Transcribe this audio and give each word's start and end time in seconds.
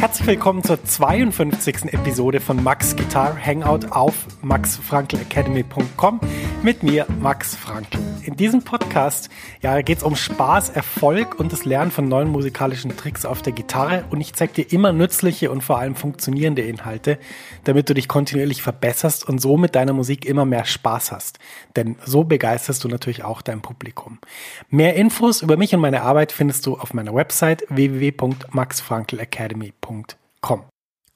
Herzlich 0.00 0.28
willkommen 0.28 0.62
zur 0.62 0.82
52. 0.84 1.92
Episode 1.92 2.38
von 2.38 2.62
Max 2.62 2.94
Guitar 2.94 3.36
Hangout 3.36 3.88
auf 3.90 4.14
maxfrankelacademy.com 4.42 6.20
mit 6.62 6.82
mir, 6.82 7.06
Max 7.20 7.54
Frankl. 7.54 7.98
In 8.22 8.36
diesem 8.36 8.62
Podcast 8.62 9.30
ja, 9.62 9.80
geht 9.80 9.98
es 9.98 10.04
um 10.04 10.16
Spaß, 10.16 10.70
Erfolg 10.70 11.38
und 11.38 11.52
das 11.52 11.64
Lernen 11.64 11.90
von 11.90 12.08
neuen 12.08 12.28
musikalischen 12.28 12.96
Tricks 12.96 13.24
auf 13.24 13.42
der 13.42 13.52
Gitarre 13.52 14.04
und 14.10 14.20
ich 14.20 14.34
zeige 14.34 14.52
dir 14.54 14.72
immer 14.72 14.92
nützliche 14.92 15.50
und 15.50 15.62
vor 15.62 15.78
allem 15.78 15.94
funktionierende 15.94 16.62
Inhalte, 16.62 17.18
damit 17.64 17.88
du 17.88 17.94
dich 17.94 18.08
kontinuierlich 18.08 18.62
verbesserst 18.62 19.28
und 19.28 19.40
so 19.40 19.56
mit 19.56 19.74
deiner 19.74 19.92
Musik 19.92 20.24
immer 20.24 20.44
mehr 20.44 20.64
Spaß 20.64 21.12
hast. 21.12 21.38
Denn 21.76 21.96
so 22.04 22.24
begeisterst 22.24 22.82
du 22.84 22.88
natürlich 22.88 23.24
auch 23.24 23.42
dein 23.42 23.62
Publikum. 23.62 24.18
Mehr 24.68 24.94
Infos 24.94 25.42
über 25.42 25.56
mich 25.56 25.74
und 25.74 25.80
meine 25.80 26.02
Arbeit 26.02 26.32
findest 26.32 26.66
du 26.66 26.76
auf 26.76 26.94
meiner 26.94 27.14
Website 27.14 27.64
www.maxfrankelacademy.com. 27.68 30.64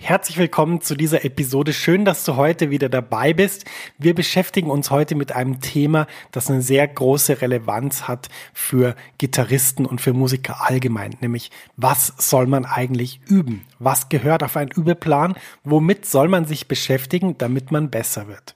Herzlich 0.00 0.38
willkommen 0.38 0.80
zu 0.80 0.94
dieser 0.94 1.24
Episode. 1.24 1.72
Schön, 1.72 2.04
dass 2.04 2.24
du 2.24 2.36
heute 2.36 2.70
wieder 2.70 2.88
dabei 2.88 3.34
bist. 3.34 3.64
Wir 3.98 4.14
beschäftigen 4.14 4.70
uns 4.70 4.92
heute 4.92 5.16
mit 5.16 5.32
einem 5.32 5.60
Thema, 5.60 6.06
das 6.30 6.48
eine 6.48 6.62
sehr 6.62 6.86
große 6.86 7.42
Relevanz 7.42 8.06
hat 8.06 8.28
für 8.54 8.94
Gitarristen 9.18 9.84
und 9.84 10.00
für 10.00 10.12
Musiker 10.12 10.64
allgemein, 10.70 11.16
nämlich 11.20 11.50
was 11.76 12.14
soll 12.16 12.46
man 12.46 12.64
eigentlich 12.64 13.20
üben? 13.26 13.66
Was 13.80 14.08
gehört 14.08 14.44
auf 14.44 14.56
einen 14.56 14.70
Übeplan? 14.70 15.34
Womit 15.64 16.06
soll 16.06 16.28
man 16.28 16.46
sich 16.46 16.68
beschäftigen, 16.68 17.36
damit 17.36 17.72
man 17.72 17.90
besser 17.90 18.28
wird? 18.28 18.54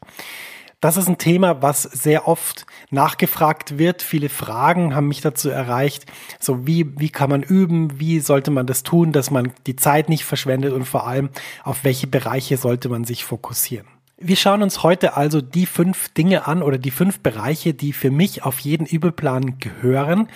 Das 0.83 0.97
ist 0.97 1.09
ein 1.09 1.17
Thema, 1.17 1.63
was 1.63 1.85
sehr 1.85 2.27
oft 2.27 2.67
nachgefragt 2.91 3.79
wird. 3.79 4.03
Viele 4.03 4.29
Fragen 4.29 4.97
haben 4.97 5.07
mich 5.07 5.21
dazu 5.21 5.49
erreicht. 5.49 6.07
So 6.41 6.67
wie, 6.67 6.99
wie 6.99 7.09
kann 7.09 7.31
man 7.31 7.45
üben? 7.45 8.01
Wie 8.01 8.19
sollte 8.19 8.51
man 8.51 8.67
das 8.67 8.83
tun, 8.83 9.13
dass 9.13 9.31
man 9.31 9.53
die 9.69 9.77
Zeit 9.77 10.09
nicht 10.09 10.25
verschwendet? 10.25 10.73
Und 10.73 10.85
vor 10.85 11.07
allem, 11.07 11.31
auf 11.63 11.85
welche 11.85 12.09
Bereiche 12.09 12.57
sollte 12.57 12.89
man 12.89 13.05
sich 13.05 13.25
fokussieren? 13.25 13.87
Wir 14.19 14.35
schauen 14.35 14.61
uns 14.61 14.83
heute 14.83 15.17
also 15.17 15.41
die 15.41 15.67
fünf 15.67 16.09
Dinge 16.15 16.49
an 16.49 16.63
oder 16.63 16.79
die 16.79 16.91
fünf 16.91 17.21
Bereiche, 17.21 17.75
die 17.75 17.93
für 17.93 18.11
mich 18.11 18.43
auf 18.43 18.59
jeden 18.59 18.85
Übelplan 18.85 19.61
gehören 19.61 20.29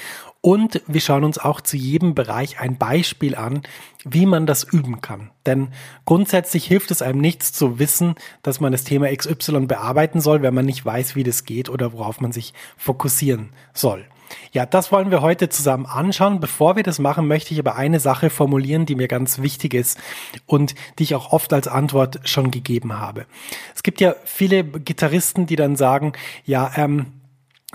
und 0.46 0.80
wir 0.86 1.00
schauen 1.00 1.24
uns 1.24 1.38
auch 1.38 1.60
zu 1.60 1.76
jedem 1.76 2.14
Bereich 2.14 2.60
ein 2.60 2.78
Beispiel 2.78 3.34
an, 3.34 3.62
wie 4.04 4.26
man 4.26 4.46
das 4.46 4.62
üben 4.62 5.00
kann. 5.00 5.32
Denn 5.44 5.70
grundsätzlich 6.04 6.64
hilft 6.66 6.92
es 6.92 7.02
einem 7.02 7.20
nichts 7.20 7.52
zu 7.52 7.80
wissen, 7.80 8.14
dass 8.44 8.60
man 8.60 8.70
das 8.70 8.84
Thema 8.84 9.08
XY 9.12 9.66
bearbeiten 9.66 10.20
soll, 10.20 10.42
wenn 10.42 10.54
man 10.54 10.64
nicht 10.64 10.86
weiß, 10.86 11.16
wie 11.16 11.24
das 11.24 11.46
geht 11.46 11.68
oder 11.68 11.92
worauf 11.92 12.20
man 12.20 12.30
sich 12.30 12.54
fokussieren 12.76 13.48
soll. 13.74 14.04
Ja, 14.52 14.66
das 14.66 14.92
wollen 14.92 15.10
wir 15.10 15.20
heute 15.20 15.48
zusammen 15.48 15.84
anschauen. 15.84 16.38
Bevor 16.38 16.76
wir 16.76 16.84
das 16.84 17.00
machen, 17.00 17.26
möchte 17.26 17.52
ich 17.52 17.58
aber 17.58 17.74
eine 17.74 17.98
Sache 17.98 18.30
formulieren, 18.30 18.86
die 18.86 18.94
mir 18.94 19.08
ganz 19.08 19.40
wichtig 19.40 19.74
ist 19.74 19.98
und 20.46 20.76
die 21.00 21.02
ich 21.02 21.16
auch 21.16 21.32
oft 21.32 21.52
als 21.52 21.66
Antwort 21.66 22.20
schon 22.22 22.52
gegeben 22.52 23.00
habe. 23.00 23.26
Es 23.74 23.82
gibt 23.82 24.00
ja 24.00 24.14
viele 24.24 24.62
Gitarristen, 24.62 25.46
die 25.46 25.56
dann 25.56 25.74
sagen, 25.74 26.12
ja, 26.44 26.70
ähm, 26.76 27.06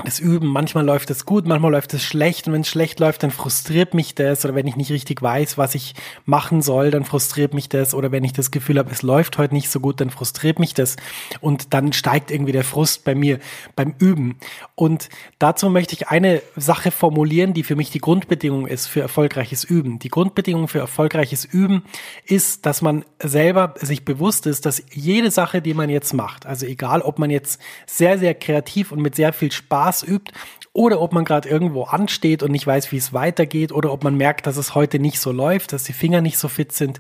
das 0.06 0.20
Üben, 0.20 0.48
manchmal 0.48 0.86
läuft 0.86 1.10
es 1.10 1.26
gut, 1.26 1.46
manchmal 1.46 1.72
läuft 1.72 1.94
es 1.94 2.04
schlecht 2.04 2.48
und 2.48 2.54
wenn 2.54 2.62
es 2.62 2.70
schlecht 2.70 3.00
läuft, 3.00 3.24
dann 3.24 3.32
frustriert 3.32 3.94
mich 3.94 4.16
das 4.16 4.46
oder 4.46 4.56
wenn 4.56 4.68
ich 4.68 4.76
nicht 4.76 4.92
richtig 4.92 5.22
weiß, 5.22 5.58
was 5.58 5.76
ich 5.76 5.94
machen 6.26 6.62
soll, 6.62 6.92
dann 6.92 7.06
frustriert 7.06 7.54
mich 7.54 7.70
das 7.70 7.94
oder 7.94 8.12
wenn 8.12 8.24
ich 8.24 8.34
das 8.34 8.52
Gefühl 8.52 8.80
habe, 8.80 8.92
es 8.92 9.02
läuft 9.02 9.38
heute 9.38 9.54
nicht 9.54 9.70
so 9.70 9.80
gut, 9.80 10.02
dann 10.02 10.10
frustriert 10.10 10.60
mich 10.60 10.74
das 10.74 10.96
und 11.40 11.74
dann 11.74 11.94
steigt 11.94 12.32
irgendwie 12.32 12.52
der 12.52 12.64
Frust 12.64 13.04
bei 13.04 13.16
mir 13.16 13.40
beim 13.76 13.94
Üben. 14.00 14.38
Und 14.76 15.10
dazu 15.40 15.70
möchte 15.70 15.94
ich 15.94 16.08
eine 16.08 16.42
Sache 16.56 16.92
formulieren, 16.92 17.54
die 17.54 17.64
für 17.64 17.76
mich 17.76 17.92
die 17.92 18.00
Grundbedingung 18.00 18.68
ist 18.68 18.88
für 18.88 19.02
erfolgreiches 19.02 19.64
Üben. 19.64 20.00
Die 20.00 20.10
Grundbedingung 20.10 20.68
für 20.68 20.80
erfolgreiches 20.80 21.46
Üben 21.46 21.84
ist, 22.26 22.66
dass 22.66 22.82
man 22.82 23.06
selber 23.20 23.76
sich 23.80 24.06
bewusst 24.06 24.48
ist, 24.48 24.66
dass 24.66 24.84
jede 24.92 25.32
Sache, 25.32 25.62
die 25.62 25.74
man 25.74 25.90
jetzt 25.90 26.14
macht, 26.14 26.46
also 26.46 26.66
egal, 26.66 27.02
ob 27.02 27.20
man 27.20 27.30
jetzt 27.30 27.62
sehr, 27.86 28.18
sehr 28.18 28.34
kreativ 28.34 28.92
und 28.92 29.02
mit 29.02 29.16
sehr 29.16 29.34
viel 29.34 29.52
Spaß 29.52 29.91
Spaß 29.92 30.04
übt 30.04 30.32
oder 30.74 31.02
ob 31.02 31.14
man 31.14 31.26
gerade 31.26 31.50
irgendwo 31.50 31.84
ansteht 31.84 32.44
und 32.44 32.52
nicht 32.52 32.66
weiß, 32.66 32.92
wie 32.92 32.98
es 32.98 33.14
weitergeht 33.14 33.72
oder 33.72 33.92
ob 33.92 34.04
man 34.04 34.16
merkt, 34.16 34.48
dass 34.48 34.58
es 34.58 34.74
heute 34.74 35.00
nicht 35.00 35.20
so 35.20 35.32
läuft, 35.32 35.74
dass 35.74 35.84
die 35.84 35.94
Finger 35.94 36.22
nicht 36.22 36.38
so 36.38 36.48
fit 36.48 36.72
sind. 36.72 36.98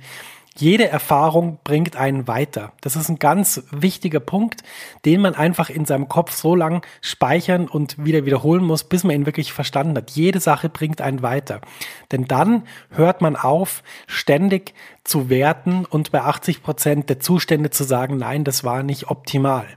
Jede 0.57 0.89
Erfahrung 0.89 1.59
bringt 1.63 1.95
einen 1.95 2.27
weiter. 2.27 2.73
Das 2.81 2.97
ist 2.97 3.07
ein 3.07 3.19
ganz 3.19 3.63
wichtiger 3.71 4.19
Punkt, 4.19 4.63
den 5.05 5.21
man 5.21 5.33
einfach 5.33 5.69
in 5.69 5.85
seinem 5.85 6.09
Kopf 6.09 6.33
so 6.33 6.55
lang 6.55 6.85
speichern 6.99 7.69
und 7.69 8.03
wieder 8.03 8.25
wiederholen 8.25 8.65
muss, 8.65 8.83
bis 8.83 9.05
man 9.05 9.15
ihn 9.15 9.25
wirklich 9.25 9.53
verstanden 9.53 9.95
hat. 9.95 10.11
Jede 10.11 10.41
Sache 10.41 10.67
bringt 10.67 10.99
einen 10.99 11.21
weiter. 11.21 11.61
Denn 12.11 12.25
dann 12.25 12.63
hört 12.89 13.21
man 13.21 13.37
auf, 13.37 13.81
ständig 14.07 14.73
zu 15.05 15.29
werten 15.29 15.85
und 15.85 16.11
bei 16.11 16.21
80 16.21 16.61
Prozent 16.61 17.09
der 17.09 17.21
Zustände 17.21 17.69
zu 17.69 17.85
sagen, 17.85 18.17
nein, 18.17 18.43
das 18.43 18.65
war 18.65 18.83
nicht 18.83 19.09
optimal. 19.09 19.67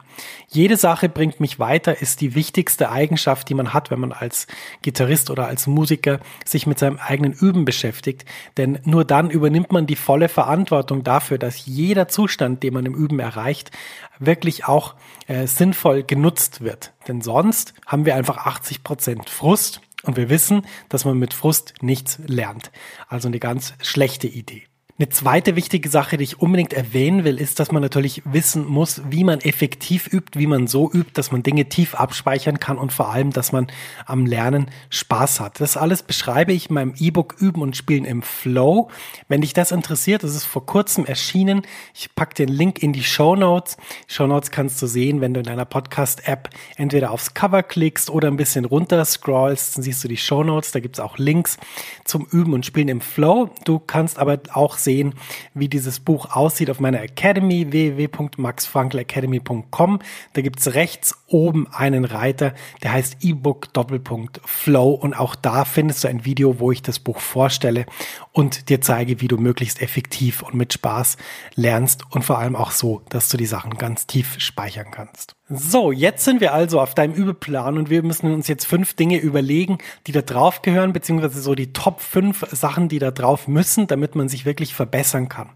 Jede 0.48 0.76
Sache 0.76 1.08
bringt 1.08 1.40
mich 1.40 1.58
weiter 1.58 2.00
ist 2.00 2.20
die 2.20 2.34
wichtigste 2.34 2.90
Eigenschaft, 2.90 3.48
die 3.48 3.54
man 3.54 3.72
hat, 3.72 3.90
wenn 3.90 4.00
man 4.00 4.12
als 4.12 4.46
Gitarrist 4.82 5.30
oder 5.30 5.46
als 5.46 5.66
Musiker 5.66 6.20
sich 6.44 6.66
mit 6.66 6.78
seinem 6.78 6.98
eigenen 6.98 7.32
Üben 7.32 7.64
beschäftigt. 7.64 8.24
Denn 8.56 8.78
nur 8.84 9.04
dann 9.04 9.30
übernimmt 9.30 9.72
man 9.72 9.86
die 9.86 9.96
volle 9.96 10.28
Verantwortung 10.28 11.04
dafür, 11.04 11.38
dass 11.38 11.66
jeder 11.66 12.08
Zustand, 12.08 12.62
den 12.62 12.74
man 12.74 12.86
im 12.86 12.94
Üben 12.94 13.18
erreicht, 13.18 13.70
wirklich 14.18 14.66
auch 14.66 14.94
äh, 15.26 15.46
sinnvoll 15.46 16.02
genutzt 16.02 16.60
wird. 16.60 16.92
Denn 17.08 17.20
sonst 17.20 17.74
haben 17.86 18.04
wir 18.04 18.14
einfach 18.14 18.38
80 18.38 18.84
Prozent 18.84 19.30
Frust 19.30 19.80
und 20.04 20.16
wir 20.16 20.28
wissen, 20.28 20.66
dass 20.88 21.04
man 21.04 21.18
mit 21.18 21.34
Frust 21.34 21.74
nichts 21.80 22.18
lernt. 22.26 22.70
Also 23.08 23.28
eine 23.28 23.38
ganz 23.38 23.74
schlechte 23.80 24.26
Idee. 24.26 24.64
Eine 24.96 25.08
zweite 25.08 25.56
wichtige 25.56 25.88
Sache, 25.88 26.16
die 26.16 26.22
ich 26.22 26.40
unbedingt 26.40 26.72
erwähnen 26.72 27.24
will, 27.24 27.40
ist, 27.40 27.58
dass 27.58 27.72
man 27.72 27.82
natürlich 27.82 28.22
wissen 28.26 28.64
muss, 28.64 29.02
wie 29.10 29.24
man 29.24 29.40
effektiv 29.40 30.06
übt, 30.06 30.38
wie 30.38 30.46
man 30.46 30.68
so 30.68 30.88
übt, 30.88 31.10
dass 31.14 31.32
man 31.32 31.42
Dinge 31.42 31.68
tief 31.68 31.96
abspeichern 31.96 32.60
kann 32.60 32.78
und 32.78 32.92
vor 32.92 33.10
allem, 33.10 33.32
dass 33.32 33.50
man 33.50 33.66
am 34.06 34.24
Lernen 34.24 34.70
Spaß 34.90 35.40
hat. 35.40 35.60
Das 35.60 35.76
alles 35.76 36.04
beschreibe 36.04 36.52
ich 36.52 36.68
in 36.68 36.74
meinem 36.74 36.94
E-Book 36.96 37.34
Üben 37.40 37.60
und 37.60 37.76
Spielen 37.76 38.04
im 38.04 38.22
Flow. 38.22 38.88
Wenn 39.26 39.40
dich 39.40 39.52
das 39.52 39.72
interessiert, 39.72 40.22
das 40.22 40.36
ist 40.36 40.44
vor 40.44 40.64
kurzem 40.64 41.06
erschienen. 41.06 41.62
Ich 41.92 42.14
packe 42.14 42.34
den 42.34 42.48
Link 42.48 42.80
in 42.80 42.92
die 42.92 43.02
Show 43.02 43.34
Notes. 43.34 43.76
Show 44.06 44.28
Notes 44.28 44.52
kannst 44.52 44.80
du 44.80 44.86
sehen, 44.86 45.20
wenn 45.20 45.34
du 45.34 45.40
in 45.40 45.46
deiner 45.46 45.64
Podcast-App 45.64 46.50
entweder 46.76 47.10
aufs 47.10 47.34
Cover 47.34 47.64
klickst 47.64 48.10
oder 48.10 48.28
ein 48.28 48.36
bisschen 48.36 48.64
runter 48.64 49.04
scrollst, 49.04 49.76
dann 49.76 49.82
siehst 49.82 50.04
du 50.04 50.06
die 50.06 50.16
Show 50.16 50.44
Notes. 50.44 50.70
Da 50.70 50.78
gibt's 50.78 51.00
auch 51.00 51.18
Links 51.18 51.56
zum 52.04 52.28
Üben 52.30 52.52
und 52.52 52.64
Spielen 52.64 52.86
im 52.86 53.00
Flow. 53.00 53.50
Du 53.64 53.80
kannst 53.80 54.20
aber 54.20 54.38
auch 54.52 54.83
sehen, 54.84 55.14
wie 55.54 55.68
dieses 55.68 56.00
Buch 56.00 56.36
aussieht 56.36 56.70
auf 56.70 56.80
meiner 56.80 57.02
Academy, 57.02 57.72
www.maxfrankelacademy.com. 57.72 60.00
Da 60.34 60.42
gibt's 60.42 60.74
rechts 60.74 61.14
oben 61.26 61.66
einen 61.72 62.04
Reiter, 62.04 62.52
der 62.82 62.92
heißt 62.92 63.16
E-Book 63.22 63.72
Doppelpunkt 63.72 64.40
Flow 64.44 64.90
und 64.90 65.14
auch 65.14 65.34
da 65.34 65.64
findest 65.64 66.04
du 66.04 66.08
ein 66.08 66.24
Video, 66.24 66.60
wo 66.60 66.70
ich 66.70 66.82
das 66.82 66.98
Buch 66.98 67.18
vorstelle 67.18 67.86
und 68.32 68.68
dir 68.68 68.80
zeige, 68.80 69.20
wie 69.20 69.28
du 69.28 69.38
möglichst 69.38 69.82
effektiv 69.82 70.42
und 70.42 70.54
mit 70.54 70.72
Spaß 70.72 71.16
lernst 71.54 72.02
und 72.10 72.24
vor 72.24 72.38
allem 72.38 72.56
auch 72.56 72.70
so, 72.70 73.02
dass 73.08 73.28
du 73.28 73.36
die 73.36 73.46
Sachen 73.46 73.78
ganz 73.78 74.06
tief 74.06 74.36
speichern 74.38 74.90
kannst. 74.90 75.36
So, 75.50 75.92
jetzt 75.92 76.24
sind 76.24 76.40
wir 76.40 76.54
also 76.54 76.80
auf 76.80 76.94
deinem 76.94 77.12
Übeplan 77.12 77.76
und 77.76 77.90
wir 77.90 78.02
müssen 78.02 78.32
uns 78.32 78.48
jetzt 78.48 78.64
fünf 78.64 78.94
Dinge 78.94 79.18
überlegen, 79.18 79.76
die 80.06 80.12
da 80.12 80.22
drauf 80.22 80.62
gehören, 80.62 80.94
beziehungsweise 80.94 81.42
so 81.42 81.54
die 81.54 81.74
Top 81.74 82.00
fünf 82.00 82.46
Sachen, 82.50 82.88
die 82.88 82.98
da 82.98 83.10
drauf 83.10 83.46
müssen, 83.46 83.86
damit 83.86 84.14
man 84.14 84.30
sich 84.30 84.46
wirklich 84.46 84.74
verbessern 84.74 85.28
kann. 85.28 85.50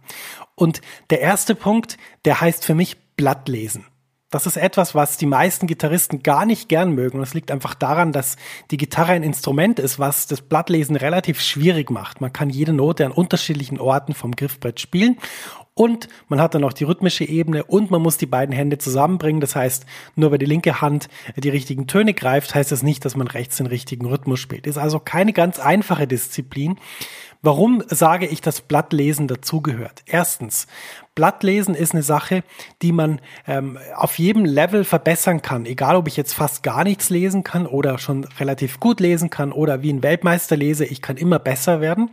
Und 0.54 0.82
der 1.08 1.20
erste 1.20 1.54
Punkt, 1.54 1.96
der 2.26 2.42
heißt 2.42 2.66
für 2.66 2.74
mich 2.74 2.98
Blattlesen. 3.16 3.86
Das 4.30 4.44
ist 4.44 4.58
etwas, 4.58 4.94
was 4.94 5.16
die 5.16 5.24
meisten 5.24 5.66
Gitarristen 5.66 6.22
gar 6.22 6.44
nicht 6.44 6.68
gern 6.68 6.92
mögen. 6.92 7.16
Und 7.16 7.24
es 7.24 7.32
liegt 7.32 7.50
einfach 7.50 7.74
daran, 7.74 8.12
dass 8.12 8.36
die 8.70 8.76
Gitarre 8.76 9.12
ein 9.12 9.22
Instrument 9.22 9.78
ist, 9.78 9.98
was 9.98 10.26
das 10.26 10.42
Blattlesen 10.42 10.96
relativ 10.96 11.40
schwierig 11.40 11.90
macht. 11.90 12.20
Man 12.20 12.30
kann 12.30 12.50
jede 12.50 12.74
Note 12.74 13.06
an 13.06 13.12
unterschiedlichen 13.12 13.80
Orten 13.80 14.12
vom 14.12 14.36
Griffbrett 14.36 14.80
spielen 14.80 15.16
und 15.78 16.08
man 16.28 16.40
hat 16.40 16.56
dann 16.56 16.64
auch 16.64 16.72
die 16.72 16.82
rhythmische 16.82 17.24
Ebene 17.24 17.62
und 17.62 17.92
man 17.92 18.02
muss 18.02 18.16
die 18.16 18.26
beiden 18.26 18.52
Hände 18.52 18.78
zusammenbringen. 18.78 19.40
Das 19.40 19.54
heißt, 19.54 19.86
nur 20.16 20.32
weil 20.32 20.38
die 20.38 20.44
linke 20.44 20.80
Hand 20.80 21.08
die 21.36 21.50
richtigen 21.50 21.86
Töne 21.86 22.14
greift, 22.14 22.52
heißt 22.52 22.72
das 22.72 22.82
nicht, 22.82 23.04
dass 23.04 23.14
man 23.14 23.28
rechts 23.28 23.58
den 23.58 23.66
richtigen 23.66 24.06
Rhythmus 24.06 24.40
spielt. 24.40 24.66
Ist 24.66 24.76
also 24.76 24.98
keine 24.98 25.32
ganz 25.32 25.60
einfache 25.60 26.08
Disziplin. 26.08 26.78
Warum 27.42 27.84
sage 27.86 28.26
ich, 28.26 28.40
dass 28.40 28.60
Blattlesen 28.60 29.28
dazugehört? 29.28 30.02
Erstens, 30.06 30.66
Blattlesen 31.14 31.76
ist 31.76 31.92
eine 31.92 32.02
Sache, 32.02 32.42
die 32.82 32.90
man 32.90 33.20
ähm, 33.46 33.78
auf 33.94 34.18
jedem 34.18 34.44
Level 34.44 34.82
verbessern 34.82 35.42
kann. 35.42 35.64
Egal, 35.64 35.94
ob 35.94 36.08
ich 36.08 36.16
jetzt 36.16 36.32
fast 36.32 36.64
gar 36.64 36.82
nichts 36.82 37.08
lesen 37.10 37.44
kann 37.44 37.68
oder 37.68 37.98
schon 37.98 38.24
relativ 38.40 38.80
gut 38.80 38.98
lesen 38.98 39.30
kann 39.30 39.52
oder 39.52 39.82
wie 39.82 39.92
ein 39.92 40.02
Weltmeister 40.02 40.56
lese, 40.56 40.84
ich 40.84 41.02
kann 41.02 41.16
immer 41.16 41.38
besser 41.38 41.80
werden. 41.80 42.10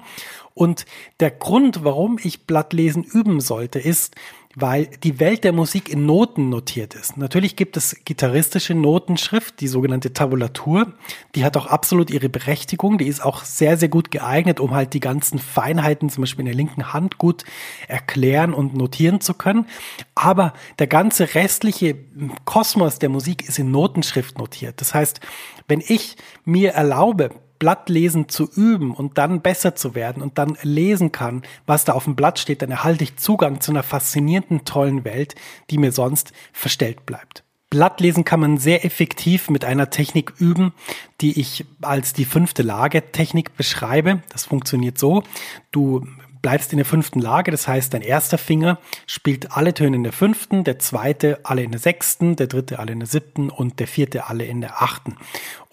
Und 0.56 0.86
der 1.20 1.32
Grund, 1.32 1.84
warum 1.84 2.18
ich 2.22 2.48
Blattlesen 2.48 3.04
üben 3.04 3.42
sollte, 3.42 3.78
ist, 3.78 4.16
weil 4.56 4.88
die 5.04 5.20
Welt 5.20 5.44
der 5.44 5.52
Musik 5.52 5.90
in 5.90 6.06
Noten 6.06 6.48
notiert 6.50 6.94
ist. 6.94 7.18
Natürlich 7.18 7.58
gibt 7.58 7.76
es 7.76 7.98
gitarristische 8.06 8.74
Notenschrift, 8.74 9.60
die 9.60 9.68
sogenannte 9.68 10.14
Tabulatur. 10.14 10.94
Die 11.36 11.44
hat 11.44 11.58
auch 11.58 11.66
absolut 11.66 12.10
ihre 12.10 12.30
Berechtigung. 12.30 12.98
Die 12.98 13.08
ist 13.08 13.24
auch 13.24 13.44
sehr, 13.44 13.76
sehr 13.76 13.90
gut 13.90 14.12
geeignet, 14.12 14.62
um 14.62 14.72
halt 14.74 14.94
die 14.94 15.02
ganzen 15.02 15.40
Feinheiten, 15.40 16.10
zum 16.10 16.22
Beispiel 16.22 16.44
in 16.44 16.46
der 16.46 16.56
linken 16.56 16.94
Hand, 16.94 17.18
gut 17.18 17.44
erklären 17.90 18.54
und 18.54 18.76
notieren 18.76 19.20
zu 19.20 19.34
können. 19.34 19.68
Aber 20.16 20.54
der 20.80 20.88
ganze 20.88 21.36
restliche 21.36 21.98
Kosmos 22.46 22.98
der 22.98 23.10
Musik 23.10 23.48
ist 23.48 23.60
in 23.60 23.72
Notenschrift 23.72 24.38
notiert. 24.38 24.80
Das 24.80 24.94
heißt, 24.94 25.20
wenn 25.68 25.84
ich 25.86 26.16
mir 26.46 26.72
erlaube, 26.72 27.32
Blattlesen 27.60 28.30
zu 28.30 28.50
üben 28.50 28.94
und 28.94 29.18
dann 29.18 29.42
besser 29.42 29.76
zu 29.76 29.96
werden 29.96 30.22
und 30.22 30.38
dann 30.38 30.58
lesen 30.62 31.12
kann, 31.12 31.44
was 31.66 31.86
da 31.86 31.94
auf 31.94 32.06
dem 32.06 32.16
Blatt 32.16 32.40
steht, 32.40 32.62
dann 32.62 32.72
erhalte 32.72 33.04
ich 33.04 33.18
Zugang 33.18 33.62
zu 33.62 33.72
einer 33.72 33.84
faszinierenden, 33.84 34.66
tollen 34.66 35.06
Welt, 35.06 35.36
die 35.70 35.78
mir 35.78 35.92
sonst 35.92 36.34
verstellt 36.54 37.06
bleibt. 37.06 37.44
Blattlesen 37.70 38.24
kann 38.24 38.40
man 38.40 38.58
sehr 38.58 38.86
effektiv 38.86 39.50
mit 39.50 39.66
einer 39.66 39.90
Technik 39.90 40.34
üben, 40.40 40.74
die 41.20 41.40
ich 41.40 41.66
als 41.82 42.14
die 42.14 42.26
fünfte 42.26 42.64
Lage 42.64 43.12
Technik 43.12 43.58
beschreibe. 43.58 44.22
Das 44.30 44.46
funktioniert 44.46 44.98
so. 44.98 45.24
Du 45.72 46.06
bleibst 46.46 46.72
in 46.74 46.78
der 46.78 46.86
fünften 46.86 47.20
Lage. 47.20 47.50
Das 47.50 47.68
heißt, 47.68 47.92
dein 47.92 48.04
erster 48.04 48.38
Finger 48.38 48.78
spielt 49.08 49.58
alle 49.58 49.74
Töne 49.74 49.96
in 49.96 50.04
der 50.04 50.14
fünften, 50.14 50.64
der 50.64 50.78
zweite 50.78 51.40
alle 51.42 51.64
in 51.64 51.72
der 51.72 51.80
sechsten, 51.80 52.36
der 52.36 52.46
dritte 52.46 52.78
alle 52.78 52.92
in 52.92 53.00
der 53.00 53.08
siebten 53.08 53.50
und 53.50 53.80
der 53.80 53.88
vierte 53.88 54.28
alle 54.28 54.46
in 54.46 54.62
der 54.62 54.80
achten. 54.80 55.18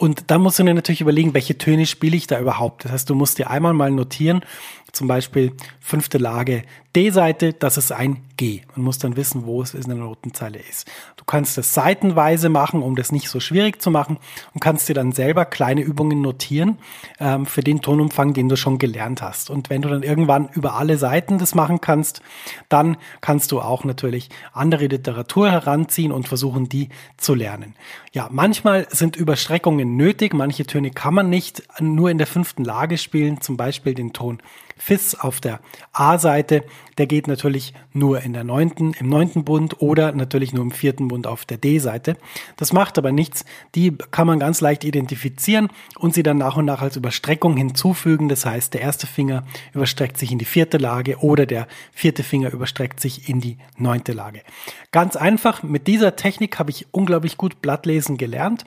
Und 0.03 0.33
dann 0.33 0.41
musst 0.41 0.59
du 0.59 0.65
dir 0.65 0.75
natürlich 0.75 1.01
überlegen, 1.01 1.33
welche 1.33 1.57
Töne 1.57 1.87
spiele 1.87 2.17
ich 2.17 2.27
da 2.27 2.41
überhaupt. 2.41 2.85
Das 2.85 2.91
heißt, 2.91 3.09
du 3.09 3.15
musst 3.15 3.39
dir 3.39 3.49
einmal 3.51 3.73
mal 3.73 3.93
notieren, 3.93 4.45
zum 4.91 5.07
Beispiel 5.07 5.53
fünfte 5.79 6.19
Lage 6.19 6.65
D-Seite, 6.95 7.55
das 7.55 7.79
ist 7.79 7.93
ein 7.93 8.19
G. 8.37 8.61
Man 8.75 8.85
muss 8.85 8.99
dann 8.99 9.17
wissen, 9.17 9.47
wo 9.47 9.63
es 9.63 9.73
in 9.73 9.83
der 9.83 9.97
Notenzeile 9.97 10.59
ist. 10.59 10.87
Du 11.17 11.25
kannst 11.25 11.57
das 11.57 11.73
seitenweise 11.73 12.51
machen, 12.51 12.83
um 12.83 12.97
das 12.97 13.13
nicht 13.13 13.31
so 13.31 13.41
schwierig 13.41 13.81
zu 13.81 13.91
machen 13.91 14.19
und 14.53 14.61
kannst 14.61 14.89
dir 14.89 14.95
dann 14.95 15.13
selber 15.13 15.47
kleine 15.47 15.81
Übungen 15.81 16.21
notieren 16.21 16.79
ähm, 17.19 17.47
für 17.47 17.63
den 17.63 17.81
Tonumfang, 17.81 18.35
den 18.35 18.51
du 18.51 18.57
schon 18.57 18.77
gelernt 18.79 19.23
hast. 19.23 19.49
Und 19.49 19.71
wenn 19.71 19.81
du 19.81 19.89
dann 19.89 20.03
irgendwann 20.03 20.51
über 20.53 20.75
alle 20.75 20.99
Seiten 20.99 21.39
das 21.39 21.55
machen 21.55 21.81
kannst, 21.81 22.21
dann 22.69 22.99
kannst 23.23 23.53
du 23.53 23.61
auch 23.61 23.85
natürlich 23.85 24.29
andere 24.53 24.89
Literatur 24.89 25.51
heranziehen 25.51 26.13
und 26.13 26.29
versuchen, 26.29 26.69
die 26.69 26.91
zu 27.17 27.35
lernen. 27.35 27.75
Ja, 28.14 28.29
manchmal 28.31 28.87
sind 28.91 29.17
Überstreckungen 29.17 29.97
nötig. 29.97 30.35
Manche 30.35 30.67
Töne 30.67 30.91
kann 30.91 31.14
man 31.14 31.31
nicht 31.31 31.62
nur 31.81 32.11
in 32.11 32.19
der 32.19 32.26
fünften 32.26 32.62
Lage 32.62 32.99
spielen, 32.99 33.41
zum 33.41 33.56
Beispiel 33.56 33.94
den 33.94 34.12
Ton 34.12 34.43
Fis 34.82 35.14
auf 35.14 35.41
der 35.41 35.61
A-Seite, 35.93 36.64
der 36.99 37.06
geht 37.06 37.29
natürlich 37.29 37.73
nur 37.93 38.20
in 38.20 38.32
der 38.32 38.43
neunten, 38.43 38.94
im 38.94 39.09
neunten 39.09 39.44
Bund 39.44 39.81
oder 39.81 40.11
natürlich 40.11 40.53
nur 40.53 40.64
im 40.64 40.73
vierten 40.73 41.06
Bund 41.06 41.29
auf 41.29 41.44
der 41.44 41.56
D-Seite. 41.56 42.17
Das 42.56 42.73
macht 42.73 42.99
aber 42.99 43.12
nichts. 43.12 43.44
Die 43.76 43.97
kann 44.11 44.26
man 44.26 44.41
ganz 44.41 44.61
leicht 44.61 44.82
identifizieren 44.82 45.69
und 45.99 46.15
sie 46.15 46.25
dann 46.25 46.37
nach 46.37 46.56
und 46.56 46.65
nach 46.65 46.82
als 46.82 46.97
Überstreckung 46.97 47.56
hinzufügen. 47.56 48.29
Das 48.29 48.44
heißt, 48.44 48.75
der 48.75 48.81
erste 48.81 49.06
Finger 49.06 49.44
überstreckt 49.73 50.19
sich 50.19 50.32
in 50.32 50.38
die 50.38 50.44
vierte 50.44 50.79
Lage 50.79 51.19
oder 51.19 51.47
der 51.47 51.69
vierte 51.93 52.25
Finger 52.25 52.53
überstreckt 52.53 52.99
sich 52.99 53.29
in 53.29 53.41
die 53.41 53.58
neunte 53.76 54.12
Lage. 54.12 54.43
Ganz 54.91 55.15
einfach, 55.15 55.62
mit 55.62 55.87
dieser 55.87 56.17
Technik 56.17 56.58
habe 56.58 56.70
ich 56.70 56.88
unglaublich 56.91 57.37
gut 57.37 57.62
Blattlesen 57.62 58.02
gelernt. 58.09 58.65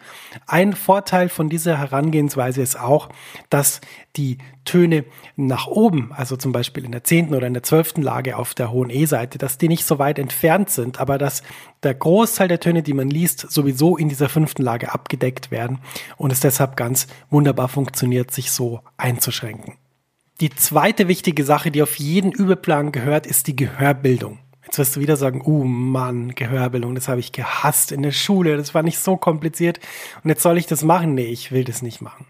Ein 0.48 0.74
Vorteil 0.74 1.30
von 1.30 1.50
dieser 1.50 1.78
Herangehensweise 1.78 2.62
ist 2.62 2.80
auch, 2.80 3.10
dass 3.50 3.82
die 4.16 4.38
Töne 4.64 5.06
nach 5.36 5.68
oben, 5.68 6.12
also 6.14 6.38
zum 6.38 6.52
Beispiel 6.52 6.86
in 6.86 6.92
der 6.92 7.04
zehnten 7.04 7.36
oder 7.36 7.48
in 7.48 7.54
der 7.54 7.64
zwölften 7.64 8.02
Lage 8.02 8.38
auf 8.38 8.54
der 8.54 8.72
hohen 8.72 8.90
E-Seite, 8.90 9.38
dass 9.38 9.58
die 9.58 9.68
nicht 9.68 9.86
so 9.86 10.00
weit 10.00 10.18
entfernt 10.18 10.70
sind, 10.70 11.00
aber 11.00 11.18
dass 11.18 11.44
der 11.84 11.94
Großteil 11.94 12.48
der 12.48 12.60
Töne, 12.60 12.82
die 12.82 12.94
man 12.94 13.10
liest, 13.10 13.52
sowieso 13.52 13.98
in 13.98 14.10
dieser 14.10 14.30
fünften 14.30 14.64
Lage 14.64 14.94
abgedeckt 14.94 15.52
werden 15.52 15.80
und 16.18 16.32
es 16.32 16.40
deshalb 16.40 16.76
ganz 16.76 17.08
wunderbar 17.30 17.68
funktioniert, 17.68 18.32
sich 18.32 18.52
so 18.52 18.82
einzuschränken. 18.98 19.76
Die 20.42 20.50
zweite 20.50 21.08
wichtige 21.08 21.46
Sache, 21.46 21.72
die 21.72 21.82
auf 21.82 21.96
jeden 21.98 22.34
Übeplan 22.34 22.92
gehört, 22.92 23.26
ist 23.26 23.48
die 23.48 23.56
Gehörbildung. 23.56 24.40
Jetzt 24.66 24.80
wirst 24.80 24.96
du 24.96 25.00
wieder 25.00 25.16
sagen, 25.16 25.42
uh 25.46 25.64
Mann, 25.64 26.34
Gehörbildung, 26.36 26.96
das 26.96 27.08
habe 27.08 27.20
ich 27.20 27.32
gehasst 27.32 27.92
in 27.92 28.02
der 28.02 28.12
Schule, 28.12 28.58
das 28.58 28.74
war 28.74 28.84
nicht 28.84 29.00
so 29.00 29.16
kompliziert 29.16 29.80
und 30.24 30.30
jetzt 30.30 30.42
soll 30.42 30.58
ich 30.58 30.66
das 30.66 30.84
machen? 30.84 31.14
Nee, 31.14 31.28
ich 31.28 31.52
will 31.52 31.64
das 31.64 31.82
nicht 31.82 32.02
machen. 32.02 32.26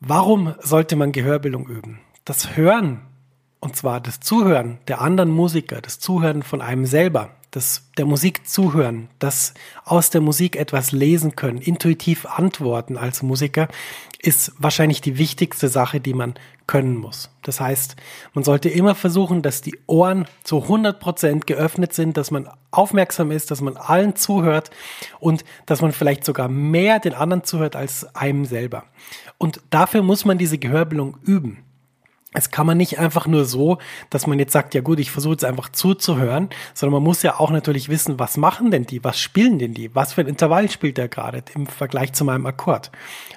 Warum 0.00 0.54
sollte 0.60 0.94
man 0.94 1.12
Gehörbildung 1.12 1.66
üben? 1.68 2.00
Das 2.24 2.56
Hören, 2.56 3.00
und 3.60 3.76
zwar 3.76 4.00
das 4.00 4.20
Zuhören 4.20 4.78
der 4.88 5.00
anderen 5.00 5.30
Musiker, 5.30 5.80
das 5.80 5.98
Zuhören 5.98 6.42
von 6.42 6.60
einem 6.60 6.86
selber, 6.86 7.30
das 7.50 7.84
der 7.96 8.04
Musik 8.04 8.46
zuhören, 8.46 9.08
das 9.18 9.54
aus 9.84 10.10
der 10.10 10.20
Musik 10.20 10.56
etwas 10.56 10.92
lesen 10.92 11.36
können, 11.36 11.58
intuitiv 11.58 12.26
antworten 12.26 12.98
als 12.98 13.22
Musiker, 13.22 13.68
ist 14.20 14.52
wahrscheinlich 14.58 15.00
die 15.00 15.18
wichtigste 15.18 15.68
Sache, 15.68 15.98
die 15.98 16.14
man 16.14 16.34
können 16.66 16.96
muss. 16.96 17.30
Das 17.42 17.60
heißt, 17.60 17.96
man 18.34 18.42
sollte 18.42 18.68
immer 18.68 18.94
versuchen, 18.94 19.42
dass 19.42 19.60
die 19.60 19.78
Ohren 19.86 20.26
zu 20.42 20.62
100 20.62 20.98
Prozent 20.98 21.46
geöffnet 21.46 21.92
sind, 21.92 22.16
dass 22.16 22.30
man 22.30 22.48
aufmerksam 22.70 23.30
ist, 23.30 23.50
dass 23.50 23.60
man 23.60 23.76
allen 23.76 24.16
zuhört 24.16 24.70
und 25.20 25.44
dass 25.66 25.80
man 25.80 25.92
vielleicht 25.92 26.24
sogar 26.24 26.48
mehr 26.48 26.98
den 26.98 27.14
anderen 27.14 27.44
zuhört 27.44 27.76
als 27.76 28.14
einem 28.16 28.44
selber. 28.44 28.84
Und 29.38 29.60
dafür 29.70 30.02
muss 30.02 30.24
man 30.24 30.38
diese 30.38 30.58
Gehörbildung 30.58 31.18
üben. 31.22 31.65
Es 32.36 32.50
kann 32.50 32.66
man 32.66 32.76
nicht 32.76 32.98
einfach 32.98 33.26
nur 33.26 33.46
so, 33.46 33.78
dass 34.10 34.26
man 34.26 34.38
jetzt 34.38 34.52
sagt, 34.52 34.74
ja 34.74 34.82
gut, 34.82 35.00
ich 35.00 35.10
versuche 35.10 35.32
jetzt 35.32 35.44
einfach 35.44 35.70
zuzuhören, 35.70 36.50
sondern 36.74 37.00
man 37.00 37.02
muss 37.02 37.22
ja 37.22 37.40
auch 37.40 37.50
natürlich 37.50 37.88
wissen, 37.88 38.18
was 38.18 38.36
machen 38.36 38.70
denn 38.70 38.84
die, 38.84 39.02
was 39.02 39.18
spielen 39.18 39.58
denn 39.58 39.72
die, 39.72 39.94
was 39.94 40.12
für 40.12 40.20
ein 40.20 40.26
Intervall 40.26 40.70
spielt 40.70 40.98
der 40.98 41.08
gerade 41.08 41.42
im 41.54 41.66
Vergleich 41.66 42.12
zu 42.12 42.26
meinem 42.26 42.44
Akkord. 42.44 42.90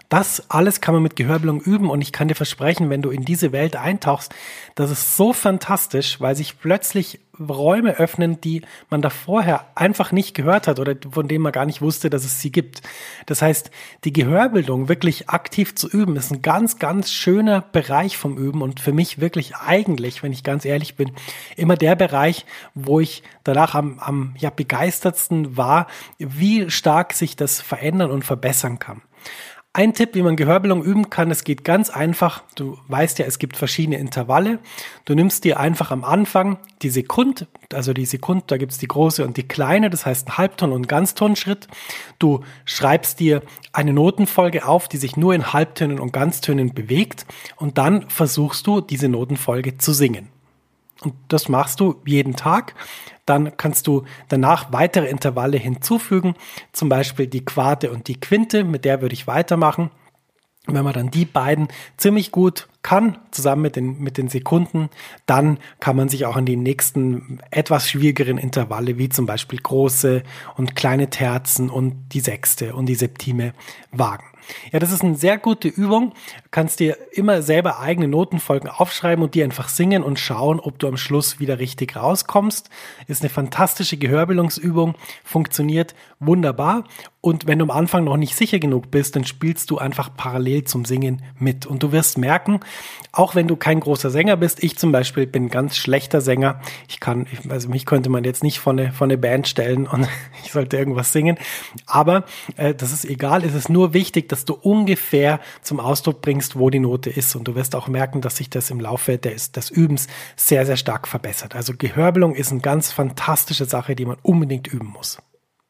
Das 0.10 0.50
alles 0.50 0.82
kann 0.82 0.94
man 0.94 1.04
mit 1.04 1.16
Gehörbildung 1.16 1.62
üben 1.62 1.90
und 1.90 2.02
ich 2.02 2.12
kann 2.12 2.28
dir 2.28 2.36
versprechen, 2.36 2.90
wenn 2.90 3.02
du 3.02 3.10
in 3.10 3.24
diese 3.24 3.54
Welt 3.54 3.78
eintauchst, 3.78 4.36
das 4.76 4.92
ist 4.92 5.16
so 5.16 5.32
fantastisch, 5.32 6.20
weil 6.20 6.36
sich 6.36 6.60
plötzlich 6.60 7.22
Räume 7.40 7.98
öffnen, 7.98 8.42
die 8.42 8.62
man 8.90 9.02
da 9.02 9.10
vorher 9.10 9.66
einfach 9.76 10.12
nicht 10.12 10.36
gehört 10.36 10.68
hat 10.68 10.80
oder 10.80 10.96
von 11.10 11.28
denen 11.28 11.44
man 11.44 11.52
gar 11.52 11.66
nicht 11.66 11.82
wusste, 11.82 12.10
dass 12.10 12.26
es 12.26 12.42
sie 12.42 12.52
gibt. 12.52 12.82
Das 13.26 13.42
heißt, 13.42 13.72
die 14.04 14.14
Gehörbildung 14.14 14.90
wirklich 14.90 15.30
aktiv 15.30 15.76
zu 15.76 15.90
üben, 15.90 16.16
ist 16.16 16.32
ein 16.32 16.42
ganz, 16.42 16.80
ganz 16.80 17.12
schöner 17.12 17.62
Bereich 17.62 18.18
vom 18.18 18.38
Üben 18.38 18.62
und 18.62 18.80
für 18.80 18.94
mich 18.94 19.20
wirklich 19.20 19.56
eigentlich, 19.56 20.24
wenn 20.24 20.32
ich 20.32 20.44
ganz 20.44 20.66
ehrlich 20.66 20.96
bin, 20.96 21.12
immer 21.56 21.76
der 21.76 21.96
Bereich, 21.96 22.46
wo 22.74 23.00
ich 23.00 23.24
danach 23.44 23.76
am, 23.76 24.00
am 24.00 24.34
ja, 24.38 24.50
begeistertsten 24.50 25.58
war, 25.58 25.88
wie 26.18 26.70
stark 26.70 27.14
sich 27.14 27.36
das 27.36 27.62
verändern 27.62 28.12
und 28.12 28.24
verbessern 28.24 28.80
kann. 28.80 29.02
Ein 29.80 29.94
Tipp, 29.94 30.14
wie 30.14 30.24
man 30.24 30.36
Gehörbildung 30.36 30.84
üben 30.84 31.10
kann, 31.10 31.32
es 31.32 31.46
geht 31.46 31.64
ganz 31.64 31.90
einfach. 31.90 32.44
Du 32.56 32.78
weißt 32.90 33.18
ja, 33.20 33.26
es 33.26 33.40
gibt 33.40 33.56
verschiedene 33.56 33.98
Intervalle. 33.98 34.60
Du 35.06 35.16
nimmst 35.16 35.46
dir 35.46 35.58
einfach 35.58 35.90
am 35.92 36.04
Anfang 36.04 36.58
die 36.82 36.90
Sekund, 36.90 37.48
also 37.72 37.94
die 37.94 38.06
Sekund, 38.06 38.52
da 38.52 38.58
gibt's 38.58 38.78
die 38.78 38.90
große 38.90 39.24
und 39.24 39.38
die 39.38 39.48
kleine, 39.48 39.90
das 39.90 40.06
heißt 40.06 40.28
ein 40.28 40.38
Halbton- 40.38 40.74
und 40.74 40.90
Ganztonschritt. 40.90 41.70
Du 42.20 42.44
schreibst 42.66 43.22
dir 43.22 43.42
eine 43.72 43.94
Notenfolge 43.94 44.68
auf, 44.68 44.90
die 44.90 44.98
sich 44.98 45.16
nur 45.16 45.34
in 45.34 45.54
Halbtönen 45.54 46.02
und 46.02 46.12
Ganztönen 46.12 46.74
bewegt 46.74 47.26
und 47.56 47.78
dann 47.78 48.10
versuchst 48.10 48.68
du, 48.68 48.82
diese 48.82 49.08
Notenfolge 49.08 49.78
zu 49.78 49.94
singen. 49.94 50.28
Und 51.02 51.14
das 51.30 51.48
machst 51.48 51.80
du 51.80 52.02
jeden 52.06 52.36
Tag. 52.36 52.76
Dann 53.30 53.56
kannst 53.58 53.86
du 53.86 54.06
danach 54.28 54.74
weitere 54.74 55.08
Intervalle 55.08 55.58
hinzufügen, 55.58 56.34
zum 56.74 56.90
Beispiel 56.90 57.28
die 57.28 57.46
Quarte 57.46 57.92
und 57.92 58.08
die 58.08 58.20
Quinte, 58.20 58.64
mit 58.64 58.86
der 58.86 59.02
würde 59.04 59.14
ich 59.14 59.28
weitermachen. 59.28 59.92
Wenn 60.66 60.84
man 60.84 60.94
dann 60.94 61.12
die 61.12 61.26
beiden 61.26 61.68
ziemlich 61.98 62.32
gut 62.32 62.68
kann, 62.82 63.20
zusammen 63.32 63.62
mit 63.62 63.76
den, 63.76 64.00
mit 64.00 64.18
den 64.18 64.30
Sekunden, 64.30 64.90
dann 65.28 65.60
kann 65.80 65.96
man 65.96 66.10
sich 66.10 66.26
auch 66.26 66.36
an 66.36 66.46
die 66.46 66.56
nächsten 66.56 67.40
etwas 67.52 67.88
schwierigeren 67.88 68.40
Intervalle, 68.40 68.98
wie 68.98 69.10
zum 69.10 69.28
Beispiel 69.28 69.60
große 69.60 70.24
und 70.58 70.76
kleine 70.76 71.10
Terzen 71.10 71.70
und 71.70 72.10
die 72.10 72.20
sechste 72.22 72.76
und 72.76 72.88
die 72.88 72.96
Septime 72.96 73.54
wagen. 73.92 74.26
Ja, 74.72 74.80
das 74.80 74.92
ist 74.92 75.04
eine 75.04 75.16
sehr 75.16 75.38
gute 75.38 75.68
Übung. 75.68 76.12
Du 76.12 76.50
kannst 76.52 76.80
dir 76.80 76.98
immer 77.12 77.42
selber 77.42 77.80
eigene 77.80 78.08
Notenfolgen 78.08 78.70
aufschreiben 78.70 79.24
und 79.24 79.36
die 79.36 79.44
einfach 79.44 79.70
singen 79.70 80.04
und 80.04 80.20
schauen, 80.20 80.60
ob 80.60 80.80
du 80.80 80.88
am 80.88 80.98
Schluss 80.98 81.40
wieder 81.40 81.60
richtig 81.60 81.96
rauskommst. 81.96 82.70
Ist 83.08 83.22
eine 83.22 83.30
fantastische 83.30 83.98
Gehörbildungsübung, 83.98 84.96
funktioniert 85.24 85.96
wunderbar. 86.20 86.84
Und 87.22 87.48
wenn 87.48 87.60
du 87.60 87.66
am 87.66 87.72
Anfang 87.72 88.06
noch 88.06 88.16
nicht 88.16 88.36
sicher 88.36 88.60
genug 88.60 88.92
bist, 88.92 89.16
dann 89.16 89.26
spielst 89.26 89.70
du 89.72 89.78
einfach 89.78 90.10
parallel 90.16 90.64
zum 90.64 90.86
Singen 90.86 91.22
mit. 91.38 91.66
Und 91.66 91.84
du 91.84 91.92
wirst 91.92 92.18
merken, 92.18 92.62
auch 93.12 93.36
wenn 93.36 93.48
du 93.48 93.58
kein 93.58 93.82
großer 93.82 94.10
Sänger 94.10 94.38
bist, 94.38 94.64
ich 94.64 94.78
zum 94.78 94.94
Beispiel 94.94 95.28
bin 95.28 95.50
ganz 95.50 95.76
schlechter 95.76 96.22
Sänger. 96.22 96.62
Ich 96.88 97.02
kann, 97.02 97.28
also 97.50 97.68
mich 97.68 97.86
könnte 97.86 98.10
man 98.10 98.24
jetzt 98.24 98.42
nicht 98.42 98.60
von 98.60 98.80
eine, 98.80 98.94
von 98.94 99.10
eine 99.10 99.18
Band 99.18 99.50
stellen 99.50 99.86
und 99.86 100.08
ich 100.46 100.54
sollte 100.54 100.78
irgendwas 100.78 101.12
singen. 101.12 101.38
Aber 101.86 102.24
äh, 102.56 102.74
das 102.74 102.94
ist 102.94 103.04
egal. 103.04 103.44
Es 103.44 103.54
ist 103.54 103.68
nur 103.68 103.94
dass 104.32 104.46
du 104.46 104.54
ungefähr 104.54 105.40
zum 105.62 105.80
Ausdruck 105.80 106.22
bringst, 106.22 106.58
wo 106.58 106.70
die 106.70 106.80
Note 106.80 107.10
ist. 107.10 107.36
Und 107.36 107.48
du 107.48 107.56
wirst 107.56 107.76
auch 107.76 107.88
merken, 107.88 108.22
dass 108.22 108.38
sich 108.38 108.50
das 108.50 108.70
im 108.70 108.80
Laufe 108.80 109.18
des, 109.18 109.52
des 109.52 109.70
Übens 109.70 110.08
sehr, 110.36 110.66
sehr 110.66 110.78
stark 110.78 111.08
verbessert. 111.08 111.56
Also 111.56 111.74
Gehörbelung 111.78 112.36
ist 112.36 112.52
eine 112.52 112.62
ganz 112.62 112.92
fantastische 112.92 113.66
Sache, 113.66 113.96
die 113.96 114.06
man 114.06 114.18
unbedingt 114.22 114.68
üben 114.68 114.88
muss. 114.88 115.20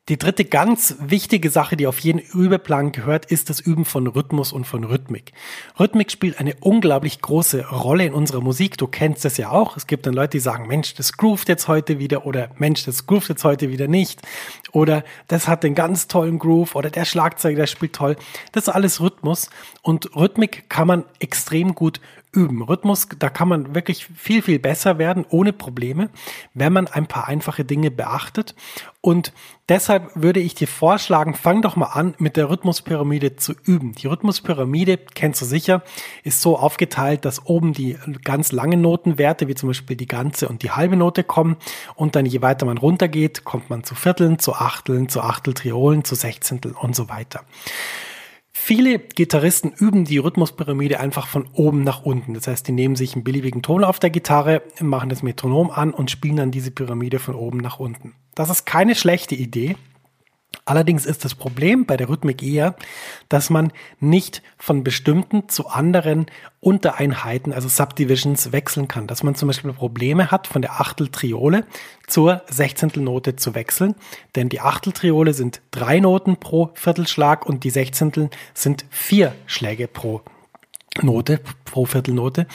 Die 0.09 0.17
dritte 0.17 0.43
ganz 0.43 0.95
wichtige 0.99 1.51
Sache, 1.51 1.77
die 1.77 1.85
auf 1.85 1.99
jeden 1.99 2.17
Übeplan 2.17 2.91
gehört, 2.91 3.27
ist 3.27 3.51
das 3.51 3.59
Üben 3.59 3.85
von 3.85 4.07
Rhythmus 4.07 4.51
und 4.51 4.65
von 4.65 4.83
Rhythmik. 4.83 5.33
Rhythmik 5.79 6.11
spielt 6.11 6.39
eine 6.39 6.55
unglaublich 6.61 7.21
große 7.21 7.67
Rolle 7.69 8.07
in 8.07 8.15
unserer 8.15 8.41
Musik. 8.41 8.75
Du 8.79 8.87
kennst 8.87 9.23
das 9.23 9.37
ja 9.37 9.51
auch. 9.51 9.77
Es 9.77 9.85
gibt 9.85 10.07
dann 10.07 10.15
Leute, 10.15 10.31
die 10.31 10.39
sagen, 10.39 10.65
Mensch, 10.65 10.95
das 10.95 11.13
groovt 11.13 11.47
jetzt 11.47 11.67
heute 11.67 11.99
wieder 11.99 12.25
oder 12.25 12.49
Mensch, 12.57 12.85
das 12.85 13.05
groovt 13.05 13.29
jetzt 13.29 13.43
heute 13.43 13.69
wieder 13.69 13.87
nicht 13.87 14.23
oder 14.71 15.03
das 15.27 15.47
hat 15.47 15.63
den 15.63 15.75
ganz 15.75 16.07
tollen 16.07 16.39
Groove 16.39 16.75
oder 16.75 16.89
der 16.89 17.05
Schlagzeuger, 17.05 17.57
der 17.57 17.67
spielt 17.67 17.93
toll. 17.93 18.15
Das 18.51 18.63
ist 18.63 18.69
alles 18.69 19.01
Rhythmus 19.01 19.51
und 19.83 20.15
Rhythmik 20.15 20.71
kann 20.71 20.87
man 20.87 21.05
extrem 21.19 21.75
gut 21.75 22.01
üben. 22.31 22.61
Rhythmus, 22.61 23.07
da 23.17 23.29
kann 23.29 23.47
man 23.47 23.73
wirklich 23.73 24.05
viel, 24.05 24.41
viel 24.41 24.59
besser 24.59 24.97
werden, 24.99 25.25
ohne 25.29 25.51
Probleme, 25.51 26.09
wenn 26.53 26.71
man 26.71 26.87
ein 26.87 27.07
paar 27.07 27.27
einfache 27.27 27.65
Dinge 27.65 27.89
beachtet. 27.89 28.55
Und 29.01 29.33
deshalb 29.69 30.11
würde 30.13 30.39
ich 30.39 30.53
dir 30.55 30.67
vorschlagen, 30.67 31.33
fang 31.33 31.61
doch 31.61 31.75
mal 31.75 31.87
an, 31.87 32.15
mit 32.19 32.37
der 32.37 32.49
Rhythmuspyramide 32.49 33.37
zu 33.37 33.53
üben. 33.63 33.93
Die 33.93 34.07
Rhythmuspyramide, 34.07 34.97
kennst 34.97 35.41
du 35.41 35.45
sicher, 35.45 35.83
ist 36.23 36.41
so 36.41 36.57
aufgeteilt, 36.57 37.25
dass 37.25 37.45
oben 37.45 37.73
die 37.73 37.97
ganz 38.23 38.51
langen 38.51 38.81
Notenwerte, 38.81 39.47
wie 39.47 39.55
zum 39.55 39.69
Beispiel 39.69 39.95
die 39.95 40.07
ganze 40.07 40.49
und 40.49 40.61
die 40.61 40.71
halbe 40.71 40.97
Note 40.97 41.23
kommen. 41.23 41.57
Und 41.95 42.15
dann 42.15 42.25
je 42.25 42.41
weiter 42.41 42.65
man 42.65 42.77
runtergeht, 42.77 43.43
kommt 43.43 43.69
man 43.69 43.83
zu 43.83 43.95
Vierteln, 43.95 44.37
zu 44.37 44.53
Achteln, 44.53 45.09
zu 45.09 45.21
Achteltriolen, 45.21 46.03
zu 46.03 46.15
Sechzehnteln 46.15 46.75
und 46.75 46.95
so 46.95 47.09
weiter. 47.09 47.43
Viele 48.61 48.99
Gitarristen 48.99 49.71
üben 49.71 50.05
die 50.05 50.19
Rhythmuspyramide 50.19 50.99
einfach 50.99 51.25
von 51.25 51.47
oben 51.53 51.83
nach 51.83 52.03
unten. 52.03 52.35
Das 52.35 52.45
heißt, 52.45 52.67
die 52.67 52.71
nehmen 52.71 52.95
sich 52.95 53.15
einen 53.15 53.23
beliebigen 53.23 53.63
Ton 53.63 53.83
auf 53.83 53.97
der 53.99 54.11
Gitarre, 54.11 54.61
machen 54.79 55.09
das 55.09 55.23
Metronom 55.23 55.71
an 55.71 55.91
und 55.91 56.11
spielen 56.11 56.35
dann 56.35 56.51
diese 56.51 56.69
Pyramide 56.69 57.17
von 57.17 57.33
oben 57.33 57.57
nach 57.59 57.79
unten. 57.79 58.13
Das 58.35 58.49
ist 58.49 58.65
keine 58.65 58.93
schlechte 58.93 59.33
Idee, 59.33 59.75
Allerdings 60.69 61.07
ist 61.07 61.25
das 61.25 61.33
Problem 61.33 61.87
bei 61.87 61.97
der 61.97 62.09
Rhythmik 62.09 62.43
eher, 62.43 62.75
dass 63.27 63.49
man 63.49 63.73
nicht 63.99 64.43
von 64.59 64.83
bestimmten 64.83 65.49
zu 65.49 65.67
anderen 65.67 66.27
Untereinheiten, 66.59 67.53
also 67.53 67.67
Subdivisions, 67.67 68.51
wechseln 68.51 68.87
kann. 68.87 69.07
Dass 69.07 69.23
man 69.23 69.33
zum 69.33 69.47
Beispiel 69.47 69.73
Probleme 69.73 70.29
hat, 70.29 70.45
von 70.45 70.61
der 70.61 70.79
Achteltriole 70.79 71.65
zur 72.05 72.43
Sechzehntelnote 72.51 73.35
zu 73.35 73.55
wechseln. 73.55 73.95
Denn 74.35 74.49
die 74.49 74.59
Achteltriole 74.59 75.33
sind 75.33 75.59
drei 75.71 75.99
Noten 75.99 76.37
pro 76.37 76.69
Viertelschlag 76.75 77.47
und 77.47 77.63
die 77.63 77.71
Sechzehntel 77.71 78.29
sind 78.53 78.85
vier 78.91 79.33
Schläge 79.47 79.87
pro 79.87 80.21
Note, 81.01 81.39
pro 81.65 81.85
Viertelnote. 81.85 82.45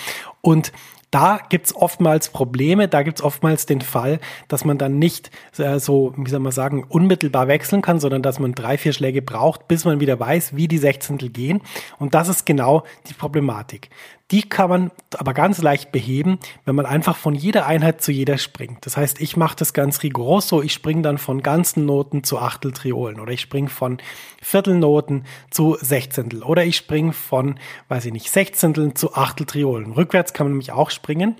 Und 0.40 0.70
da 1.14 1.38
gibt's 1.48 1.72
oftmals 1.72 2.30
Probleme, 2.30 2.88
da 2.88 3.04
gibt's 3.04 3.22
oftmals 3.22 3.66
den 3.66 3.82
Fall, 3.82 4.18
dass 4.48 4.64
man 4.64 4.78
dann 4.78 4.98
nicht 4.98 5.30
äh, 5.58 5.78
so, 5.78 6.12
wie 6.16 6.28
soll 6.28 6.40
man 6.40 6.50
sagen, 6.50 6.84
unmittelbar 6.88 7.46
wechseln 7.46 7.82
kann, 7.82 8.00
sondern 8.00 8.20
dass 8.20 8.40
man 8.40 8.52
drei, 8.52 8.76
vier 8.78 8.92
Schläge 8.92 9.22
braucht, 9.22 9.68
bis 9.68 9.84
man 9.84 10.00
wieder 10.00 10.18
weiß, 10.18 10.56
wie 10.56 10.66
die 10.66 10.78
Sechzehntel 10.78 11.28
gehen. 11.28 11.60
Und 12.00 12.14
das 12.14 12.26
ist 12.26 12.46
genau 12.46 12.82
die 13.06 13.14
Problematik. 13.14 13.90
Die 14.30 14.42
kann 14.42 14.70
man 14.70 14.90
aber 15.16 15.34
ganz 15.34 15.60
leicht 15.60 15.92
beheben, 15.92 16.38
wenn 16.64 16.74
man 16.74 16.86
einfach 16.86 17.14
von 17.14 17.34
jeder 17.34 17.66
Einheit 17.66 18.00
zu 18.00 18.10
jeder 18.10 18.38
springt. 18.38 18.86
Das 18.86 18.96
heißt, 18.96 19.20
ich 19.20 19.36
mache 19.36 19.56
das 19.56 19.74
ganz 19.74 20.02
rigoros 20.02 20.48
so, 20.48 20.62
ich 20.62 20.72
springe 20.72 21.02
dann 21.02 21.18
von 21.18 21.42
ganzen 21.42 21.84
Noten 21.84 22.24
zu 22.24 22.38
Achteltriolen 22.38 23.20
oder 23.20 23.32
ich 23.32 23.42
springe 23.42 23.68
von 23.68 23.98
Viertelnoten 24.40 25.24
zu 25.50 25.76
Sechzehntel 25.78 26.42
oder 26.42 26.64
ich 26.64 26.76
springe 26.76 27.12
von, 27.12 27.60
weiß 27.88 28.06
ich 28.06 28.12
nicht, 28.14 28.30
Sechzehnteln 28.30 28.96
zu 28.96 29.14
Achteltriolen. 29.14 29.92
Rückwärts 29.92 30.32
kann 30.32 30.46
man 30.46 30.52
nämlich 30.52 30.72
auch 30.72 30.90
springen 30.90 31.36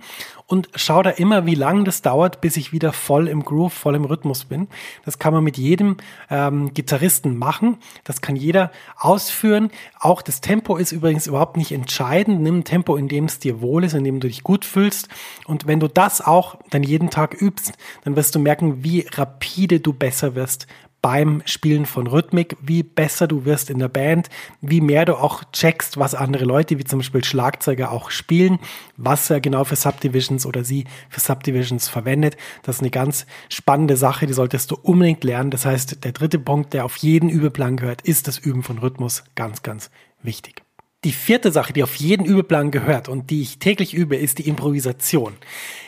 und 0.46 0.68
schau 0.74 1.02
da 1.02 1.10
immer, 1.10 1.46
wie 1.46 1.54
lang 1.54 1.84
das 1.84 2.02
dauert, 2.02 2.40
bis 2.40 2.56
ich 2.56 2.72
wieder 2.72 2.92
voll 2.92 3.28
im 3.28 3.44
Groove, 3.44 3.72
voll 3.72 3.94
im 3.94 4.04
Rhythmus 4.04 4.44
bin. 4.44 4.68
Das 5.04 5.18
kann 5.18 5.32
man 5.32 5.42
mit 5.42 5.56
jedem 5.56 5.96
ähm, 6.28 6.74
Gitarristen 6.74 7.38
machen. 7.38 7.78
Das 8.04 8.20
kann 8.20 8.36
jeder 8.36 8.70
ausführen. 8.98 9.70
Auch 9.98 10.20
das 10.20 10.42
Tempo 10.42 10.76
ist 10.76 10.92
übrigens 10.92 11.26
überhaupt 11.26 11.56
nicht 11.56 11.72
entscheidend. 11.72 12.42
Nimm 12.42 12.58
ein 12.58 12.64
Tempo, 12.64 12.96
in 12.96 13.08
dem 13.08 13.24
es 13.24 13.38
dir 13.38 13.62
wohl 13.62 13.84
ist, 13.84 13.94
in 13.94 14.04
dem 14.04 14.20
du 14.20 14.28
dich 14.28 14.42
gut 14.42 14.66
fühlst. 14.66 15.08
Und 15.46 15.66
wenn 15.66 15.80
du 15.80 15.88
das 15.88 16.20
auch 16.20 16.56
dann 16.68 16.82
jeden 16.82 17.08
Tag 17.08 17.40
übst, 17.40 17.72
dann 18.04 18.14
wirst 18.14 18.34
du 18.34 18.38
merken, 18.38 18.84
wie 18.84 19.06
rapide 19.14 19.80
du 19.80 19.94
besser 19.94 20.34
wirst 20.34 20.66
beim 21.04 21.42
Spielen 21.44 21.84
von 21.84 22.06
Rhythmik, 22.06 22.56
wie 22.62 22.82
besser 22.82 23.26
du 23.26 23.44
wirst 23.44 23.68
in 23.68 23.78
der 23.78 23.88
Band, 23.88 24.30
wie 24.62 24.80
mehr 24.80 25.04
du 25.04 25.16
auch 25.16 25.44
checkst, 25.52 25.98
was 25.98 26.14
andere 26.14 26.46
Leute, 26.46 26.78
wie 26.78 26.84
zum 26.84 27.00
Beispiel 27.00 27.22
Schlagzeuger 27.22 27.92
auch 27.92 28.10
spielen, 28.10 28.58
was 28.96 29.28
er 29.28 29.42
genau 29.42 29.64
für 29.64 29.76
Subdivisions 29.76 30.46
oder 30.46 30.64
sie 30.64 30.86
für 31.10 31.20
Subdivisions 31.20 31.90
verwendet. 31.90 32.38
Das 32.62 32.76
ist 32.76 32.80
eine 32.80 32.88
ganz 32.88 33.26
spannende 33.50 33.98
Sache, 33.98 34.26
die 34.26 34.32
solltest 34.32 34.70
du 34.70 34.76
unbedingt 34.76 35.24
lernen. 35.24 35.50
Das 35.50 35.66
heißt, 35.66 36.02
der 36.02 36.12
dritte 36.12 36.38
Punkt, 36.38 36.72
der 36.72 36.86
auf 36.86 36.96
jeden 36.96 37.28
Übeplan 37.28 37.76
gehört, 37.76 38.00
ist 38.00 38.26
das 38.26 38.38
Üben 38.38 38.62
von 38.62 38.78
Rhythmus. 38.78 39.24
Ganz, 39.34 39.62
ganz 39.62 39.90
wichtig. 40.22 40.63
Die 41.04 41.12
vierte 41.12 41.52
Sache, 41.52 41.74
die 41.74 41.82
auf 41.82 41.96
jeden 41.96 42.24
Übeplan 42.24 42.70
gehört 42.70 43.10
und 43.10 43.28
die 43.28 43.42
ich 43.42 43.58
täglich 43.58 43.92
übe, 43.92 44.16
ist 44.16 44.38
die 44.38 44.48
Improvisation. 44.48 45.34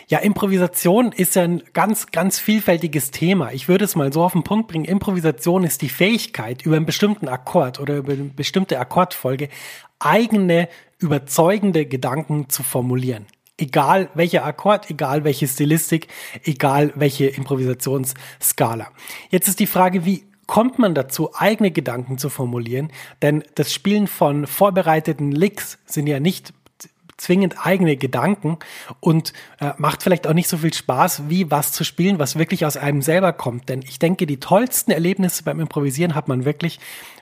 Ja, 0.09 0.19
Improvisation 0.19 1.11
ist 1.11 1.37
ja 1.37 1.43
ein 1.43 1.63
ganz, 1.73 2.09
ganz 2.09 2.39
vielfältiges 2.39 3.13
Thema. 3.13 3.51
Ich 3.53 3.67
würde 3.67 3.87
es 3.87 3.97
mal 3.97 4.13
so 4.13 4.23
auf 4.23 4.33
den 4.33 4.45
Punkt 4.45 4.69
bringen. 4.69 4.85
Improvisation 4.85 5.65
ist 5.65 5.81
die 5.81 5.89
Fähigkeit, 5.89 6.63
über 6.67 6.77
einen 6.77 6.85
bestimmten 6.85 7.29
Akkord 7.29 7.81
oder 7.81 7.97
über 7.97 8.13
eine 8.13 8.25
bestimmte 8.25 8.79
Akkordfolge 8.79 9.49
eigene, 9.99 10.69
überzeugende 10.99 11.87
Gedanken 11.87 12.51
zu 12.51 12.63
formulieren. 12.63 13.27
Egal 13.57 14.11
welcher 14.13 14.45
Akkord, 14.45 14.91
egal 14.91 15.25
welche 15.25 15.49
Stilistik, 15.49 16.09
egal 16.45 16.93
welche 16.95 17.27
Improvisationsskala. 17.27 18.91
Jetzt 19.31 19.49
ist 19.49 19.61
die 19.61 19.67
Frage, 19.67 20.05
wie 20.05 20.25
kommt 20.47 20.79
man 20.79 20.95
dazu, 20.95 21.31
eigene 21.35 21.71
Gedanken 21.71 22.19
zu 22.19 22.29
formulieren? 22.29 22.91
Denn 23.23 23.45
das 23.55 23.73
Spielen 23.73 24.07
von 24.07 24.47
vorbereiteten 24.47 25.33
Licks 25.33 25.79
sind 25.87 26.07
ja 26.07 26.21
nicht 26.21 26.53
zwingend 27.17 27.57
eigene 27.65 27.97
Gedanken 27.97 28.59
und 29.01 29.33
äh, 29.61 29.73
macht 29.79 30.03
vielleicht 30.03 30.27
auch 30.27 30.35
nicht 30.35 30.49
so 30.49 30.59
viel 30.59 30.75
Spaß, 30.75 31.29
wie 31.29 31.51
was 31.51 31.73
zu 31.73 31.85
spielen, 31.85 32.19
was 32.19 32.39
wirklich 32.39 32.67
aus 32.67 32.77
einem 32.77 33.03
selber 33.03 33.33
kommt. 33.33 33.69
Denn 33.69 33.83
ich 33.83 33.99
denke, 33.99 34.27
die 34.27 34.39
tollsten 34.39 34.91
Erlebnisse 34.91 35.43
beim 35.43 35.61
Improvisieren 35.61 36.15
hat 36.15 36.29
man 36.29 36.45
wirklich, 36.45 36.79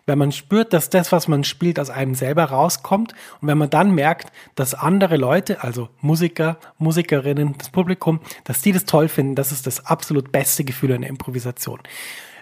wenn 0.06 0.18
man 0.18 0.32
spürt, 0.32 0.72
dass 0.72 0.90
das, 0.90 1.12
was 1.12 1.28
man 1.28 1.44
spielt, 1.44 1.78
aus 1.78 1.90
einem 1.90 2.14
selber 2.14 2.44
rauskommt 2.44 3.14
und 3.40 3.48
wenn 3.48 3.58
man 3.58 3.70
dann 3.70 3.94
merkt, 3.94 4.32
dass 4.54 4.74
andere 4.74 5.16
Leute, 5.16 5.62
also 5.62 5.88
Musiker, 6.00 6.58
Musikerinnen, 6.78 7.54
das 7.56 7.70
Publikum, 7.70 8.20
dass 8.42 8.62
die 8.62 8.72
das 8.72 8.84
toll 8.84 9.08
finden, 9.08 9.34
das 9.34 9.52
ist 9.52 9.66
das 9.66 9.86
absolut 9.86 10.32
beste 10.32 10.64
Gefühl 10.64 10.92
einer 10.92 11.06
Improvisation. 11.06 11.80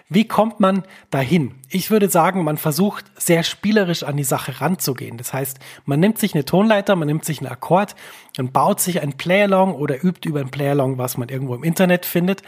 Wie 0.09 0.27
kommt 0.27 0.59
man 0.59 0.83
dahin? 1.09 1.55
Ich 1.69 1.89
würde 1.89 2.09
sagen, 2.09 2.43
man 2.43 2.57
versucht 2.57 3.05
sehr 3.17 3.43
spielerisch 3.43 4.03
an 4.03 4.17
die 4.17 4.23
Sache 4.23 4.61
ranzugehen. 4.61 5.17
Das 5.17 5.33
heißt, 5.33 5.59
man 5.85 5.99
nimmt 5.99 6.19
sich 6.19 6.33
eine 6.33 6.45
Tonleiter, 6.45 6.95
man 6.95 7.07
nimmt 7.07 7.25
sich 7.25 7.39
einen 7.39 7.51
Akkord 7.51 7.95
und 8.37 8.53
baut 8.53 8.79
sich 8.79 9.01
ein 9.01 9.13
Playalong 9.13 9.73
oder 9.73 10.03
übt 10.03 10.27
über 10.27 10.41
ein 10.41 10.51
Playalong, 10.51 10.97
was 10.97 11.17
man 11.17 11.29
irgendwo 11.29 11.55
im 11.55 11.63
Internet 11.63 12.05
findet. 12.05 12.43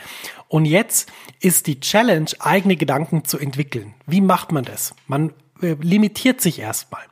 Und 0.47 0.65
jetzt 0.65 1.11
ist 1.39 1.67
die 1.67 1.79
Challenge, 1.79 2.29
eigene 2.39 2.75
Gedanken 2.75 3.25
zu 3.25 3.39
entwickeln. 3.39 3.93
Wie 4.05 4.21
macht 4.21 4.51
man 4.51 4.65
das? 4.65 4.93
Man 5.07 5.31
äh, 5.61 5.75
limitiert 5.81 6.41
sich 6.41 6.59
erstmal. 6.59 7.03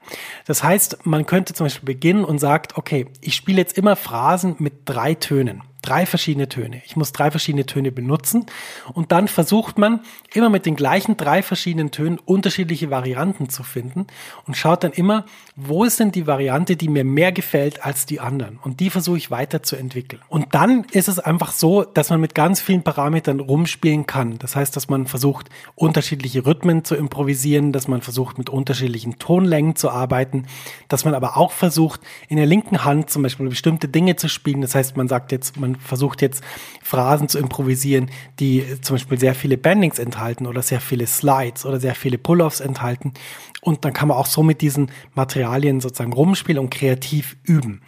Das 0.45 0.63
heißt, 0.63 1.05
man 1.05 1.25
könnte 1.25 1.53
zum 1.53 1.65
Beispiel 1.65 1.95
beginnen 1.95 2.25
und 2.25 2.39
sagt, 2.39 2.77
okay, 2.77 3.07
ich 3.21 3.35
spiele 3.35 3.59
jetzt 3.59 3.77
immer 3.77 3.95
Phrasen 3.95 4.55
mit 4.59 4.73
drei 4.85 5.15
Tönen 5.15 5.63
drei 5.83 6.07
verschiedene 6.07 6.49
Töne. 6.49 6.81
Ich 6.85 6.95
muss 6.95 7.11
drei 7.11 7.29
verschiedene 7.29 7.67
Töne 7.67 7.91
benutzen 7.91 8.47
und 8.93 9.11
dann 9.11 9.27
versucht 9.27 9.77
man 9.77 9.99
immer 10.33 10.49
mit 10.49 10.65
den 10.65 10.75
gleichen 10.75 11.17
drei 11.17 11.43
verschiedenen 11.43 11.91
Tönen 11.91 12.17
unterschiedliche 12.17 12.89
Varianten 12.89 13.49
zu 13.49 13.61
finden 13.61 14.07
und 14.47 14.57
schaut 14.57 14.83
dann 14.83 14.93
immer, 14.93 15.25
wo 15.55 15.83
ist 15.83 15.99
denn 15.99 16.11
die 16.11 16.25
Variante, 16.25 16.75
die 16.75 16.89
mir 16.89 17.03
mehr 17.03 17.31
gefällt 17.31 17.85
als 17.85 18.05
die 18.07 18.19
anderen 18.19 18.57
und 18.63 18.79
die 18.79 18.89
versuche 18.89 19.17
ich 19.17 19.29
weiterzuentwickeln. 19.29 20.21
Und 20.29 20.55
dann 20.55 20.85
ist 20.91 21.07
es 21.07 21.19
einfach 21.19 21.51
so, 21.51 21.83
dass 21.83 22.09
man 22.09 22.21
mit 22.21 22.33
ganz 22.33 22.61
vielen 22.61 22.83
Parametern 22.83 23.39
rumspielen 23.39 24.07
kann. 24.07 24.39
Das 24.39 24.55
heißt, 24.55 24.75
dass 24.75 24.89
man 24.89 25.05
versucht, 25.05 25.49
unterschiedliche 25.75 26.45
Rhythmen 26.45 26.83
zu 26.85 26.95
improvisieren, 26.95 27.71
dass 27.71 27.87
man 27.87 28.01
versucht, 28.01 28.37
mit 28.37 28.49
unterschiedlichen 28.49 29.19
Tonlängen 29.19 29.75
zu 29.75 29.89
arbeiten, 29.89 30.47
dass 30.87 31.05
man 31.05 31.13
aber 31.13 31.37
auch 31.37 31.51
versucht, 31.51 31.99
in 32.29 32.37
der 32.37 32.45
linken 32.45 32.85
Hand 32.85 33.09
zum 33.09 33.23
Beispiel 33.23 33.49
bestimmte 33.49 33.87
Dinge 33.87 34.15
zu 34.15 34.29
spielen. 34.29 34.61
Das 34.61 34.75
heißt, 34.75 34.95
man 34.95 35.07
sagt 35.07 35.31
jetzt, 35.31 35.59
man 35.59 35.72
versucht 35.75 36.21
jetzt 36.21 36.43
Phrasen 36.81 37.29
zu 37.29 37.39
improvisieren, 37.39 38.09
die 38.39 38.65
zum 38.81 38.95
Beispiel 38.95 39.19
sehr 39.19 39.35
viele 39.35 39.57
Bandings 39.57 39.99
enthalten 39.99 40.47
oder 40.47 40.61
sehr 40.61 40.81
viele 40.81 41.07
Slides 41.07 41.65
oder 41.65 41.79
sehr 41.79 41.95
viele 41.95 42.17
Pull-offs 42.17 42.59
enthalten. 42.59 43.13
Und 43.61 43.85
dann 43.85 43.93
kann 43.93 44.07
man 44.07 44.17
auch 44.17 44.25
so 44.25 44.43
mit 44.43 44.61
diesen 44.61 44.91
Materialien 45.15 45.81
sozusagen 45.81 46.13
rumspielen 46.13 46.61
und 46.61 46.69
kreativ 46.69 47.37
üben. 47.43 47.81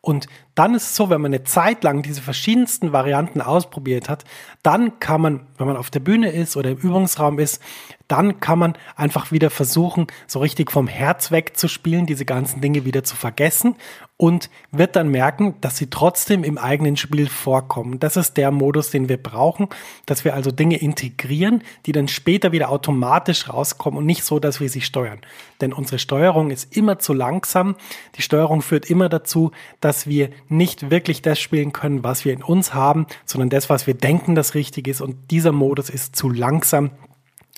Und 0.00 0.26
dann 0.54 0.74
ist 0.74 0.82
es 0.82 0.96
so, 0.96 1.08
wenn 1.08 1.20
man 1.20 1.32
eine 1.32 1.44
Zeit 1.44 1.82
lang 1.82 2.02
diese 2.02 2.20
verschiedensten 2.20 2.92
Varianten 2.92 3.40
ausprobiert 3.40 4.08
hat, 4.08 4.24
dann 4.62 4.98
kann 5.00 5.20
man, 5.20 5.46
wenn 5.56 5.66
man 5.66 5.76
auf 5.76 5.90
der 5.90 6.00
Bühne 6.00 6.30
ist 6.30 6.56
oder 6.56 6.70
im 6.70 6.78
Übungsraum 6.78 7.38
ist, 7.38 7.60
dann 8.08 8.40
kann 8.40 8.58
man 8.58 8.74
einfach 8.94 9.32
wieder 9.32 9.48
versuchen, 9.48 10.06
so 10.26 10.40
richtig 10.40 10.70
vom 10.70 10.86
Herz 10.86 11.30
wegzuspielen, 11.30 12.04
diese 12.04 12.26
ganzen 12.26 12.60
Dinge 12.60 12.84
wieder 12.84 13.04
zu 13.04 13.16
vergessen 13.16 13.76
und 14.18 14.50
wird 14.70 14.96
dann 14.96 15.08
merken, 15.08 15.54
dass 15.62 15.78
sie 15.78 15.88
trotzdem 15.88 16.44
im 16.44 16.58
eigenen 16.58 16.96
Spiel 16.96 17.28
vorkommen. 17.28 17.98
Das 17.98 18.16
ist 18.16 18.36
der 18.36 18.50
Modus, 18.50 18.90
den 18.90 19.08
wir 19.08 19.16
brauchen, 19.16 19.68
dass 20.04 20.24
wir 20.26 20.34
also 20.34 20.50
Dinge 20.50 20.76
integrieren, 20.76 21.62
die 21.86 21.92
dann 21.92 22.06
später 22.06 22.52
wieder 22.52 22.68
automatisch 22.68 23.48
rauskommen 23.48 23.98
und 23.98 24.06
nicht 24.06 24.24
so, 24.24 24.38
dass 24.38 24.60
wir 24.60 24.68
sie 24.68 24.82
steuern. 24.82 25.18
Denn 25.60 25.72
unsere 25.72 25.98
Steuerung 25.98 26.50
ist 26.50 26.76
immer 26.76 26.98
zu 26.98 27.14
langsam. 27.14 27.76
Die 28.16 28.22
Steuerung 28.22 28.62
führt 28.62 28.90
immer 28.90 29.08
dazu, 29.08 29.52
dass 29.80 30.06
wir 30.06 30.30
nicht 30.48 30.90
wirklich 30.90 31.22
das 31.22 31.40
spielen 31.40 31.72
können, 31.72 32.04
was 32.04 32.24
wir 32.24 32.32
in 32.32 32.42
uns 32.42 32.74
haben, 32.74 33.06
sondern 33.24 33.50
das, 33.50 33.70
was 33.70 33.86
wir 33.86 33.94
denken, 33.94 34.34
das 34.34 34.54
richtig 34.54 34.88
ist. 34.88 35.00
Und 35.00 35.30
dieser 35.30 35.52
Modus 35.52 35.90
ist 35.90 36.16
zu 36.16 36.30
langsam. 36.30 36.90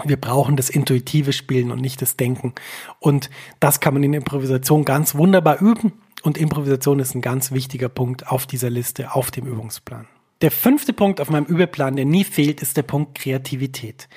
Wir 0.04 0.16
brauchen 0.16 0.56
das 0.56 0.70
intuitive 0.70 1.32
Spielen 1.32 1.70
und 1.70 1.80
nicht 1.80 2.02
das 2.02 2.16
Denken. 2.16 2.52
Und 2.98 3.30
das 3.60 3.80
kann 3.80 3.94
man 3.94 4.02
in 4.02 4.14
Improvisation 4.14 4.84
ganz 4.84 5.14
wunderbar 5.14 5.60
üben. 5.60 5.92
Und 6.22 6.38
Improvisation 6.38 7.00
ist 7.00 7.14
ein 7.14 7.20
ganz 7.20 7.52
wichtiger 7.52 7.88
Punkt 7.88 8.28
auf 8.28 8.46
dieser 8.46 8.70
Liste, 8.70 9.14
auf 9.14 9.30
dem 9.30 9.46
Übungsplan. 9.46 10.08
Der 10.40 10.50
fünfte 10.50 10.92
Punkt 10.92 11.20
auf 11.20 11.30
meinem 11.30 11.44
Übeplan, 11.46 11.96
der 11.96 12.04
nie 12.04 12.24
fehlt, 12.24 12.60
ist 12.60 12.76
der 12.76 12.82
Punkt 12.82 13.14
Kreativität. 13.14 14.08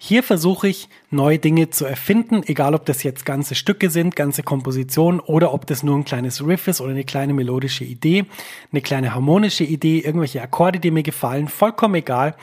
Hier 0.00 0.22
versuche 0.22 0.68
ich, 0.68 0.88
neue 1.10 1.38
Dinge 1.38 1.70
zu 1.70 1.86
erfinden, 1.86 2.42
egal 2.46 2.74
ob 2.74 2.84
das 2.84 3.02
jetzt 3.02 3.24
ganze 3.24 3.54
Stücke 3.54 3.88
sind, 3.88 4.14
ganze 4.14 4.42
Kompositionen 4.42 5.20
oder 5.20 5.54
ob 5.54 5.66
das 5.66 5.82
nur 5.82 5.96
ein 5.96 6.04
kleines 6.04 6.46
Riff 6.46 6.68
ist 6.68 6.80
oder 6.80 6.90
eine 6.90 7.04
kleine 7.04 7.32
melodische 7.32 7.84
Idee, 7.84 8.26
eine 8.72 8.82
kleine 8.82 9.14
harmonische 9.14 9.64
Idee, 9.64 10.00
irgendwelche 10.00 10.42
Akkorde, 10.42 10.80
die 10.80 10.90
mir 10.90 11.02
gefallen, 11.02 11.48
vollkommen 11.48 11.94
egal. 11.94 12.34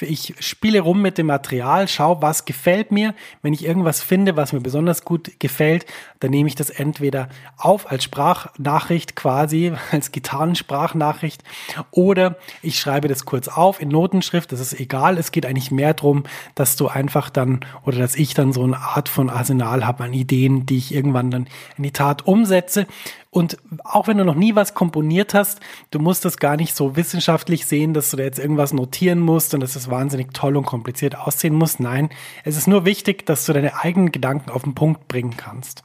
ich 0.02 0.46
spiele 0.46 0.80
rum 0.80 1.02
mit 1.02 1.18
dem 1.18 1.26
Material, 1.26 1.86
schaue, 1.86 2.22
was 2.22 2.44
gefällt 2.44 2.92
mir. 2.92 3.14
Wenn 3.42 3.52
ich 3.52 3.64
irgendwas 3.64 4.02
finde, 4.02 4.36
was 4.36 4.52
mir 4.52 4.60
besonders 4.60 5.04
gut 5.04 5.38
gefällt, 5.38 5.84
dann 6.20 6.30
nehme 6.30 6.48
ich 6.48 6.54
das 6.54 6.70
entweder 6.70 7.28
auf 7.58 7.90
als 7.90 8.04
Sprachnachricht 8.04 9.16
quasi, 9.16 9.72
als 9.90 10.12
Gitarrensprachnachricht 10.12 11.42
oder 11.90 12.36
ich 12.62 12.78
schreibe 12.78 13.08
das 13.08 13.24
kurz 13.24 13.48
auf 13.48 13.80
in 13.80 13.88
Notenschrift. 13.88 14.52
Das 14.52 14.60
ist 14.60 14.78
egal. 14.78 15.18
Es 15.18 15.30
geht 15.30 15.44
eigentlich 15.44 15.70
mehr 15.70 15.94
darum, 15.94 16.24
dass 16.54 16.76
du 16.76 16.88
einfach 16.88 17.28
dann 17.28 17.60
oder 17.84 17.98
dass 18.02 18.16
ich 18.16 18.34
dann 18.34 18.52
so 18.52 18.62
eine 18.64 18.78
Art 18.78 19.08
von 19.08 19.30
Arsenal 19.30 19.86
habe 19.86 20.04
an 20.04 20.12
Ideen, 20.12 20.66
die 20.66 20.76
ich 20.76 20.92
irgendwann 20.92 21.30
dann 21.30 21.46
in 21.76 21.84
die 21.84 21.92
Tat 21.92 22.26
umsetze. 22.26 22.86
Und 23.30 23.56
auch 23.84 24.08
wenn 24.08 24.18
du 24.18 24.24
noch 24.24 24.34
nie 24.34 24.54
was 24.54 24.74
komponiert 24.74 25.32
hast, 25.32 25.60
du 25.90 25.98
musst 25.98 26.24
das 26.24 26.36
gar 26.36 26.56
nicht 26.56 26.76
so 26.76 26.96
wissenschaftlich 26.96 27.64
sehen, 27.64 27.94
dass 27.94 28.10
du 28.10 28.18
da 28.18 28.24
jetzt 28.24 28.38
irgendwas 28.38 28.72
notieren 28.72 29.20
musst 29.20 29.54
und 29.54 29.60
dass 29.60 29.76
es 29.76 29.88
wahnsinnig 29.88 30.34
toll 30.34 30.56
und 30.56 30.66
kompliziert 30.66 31.16
aussehen 31.16 31.54
muss. 31.54 31.78
Nein, 31.78 32.10
es 32.44 32.56
ist 32.56 32.66
nur 32.66 32.84
wichtig, 32.84 33.24
dass 33.24 33.46
du 33.46 33.52
deine 33.52 33.78
eigenen 33.78 34.12
Gedanken 34.12 34.50
auf 34.50 34.64
den 34.64 34.74
Punkt 34.74 35.08
bringen 35.08 35.36
kannst. 35.36 35.84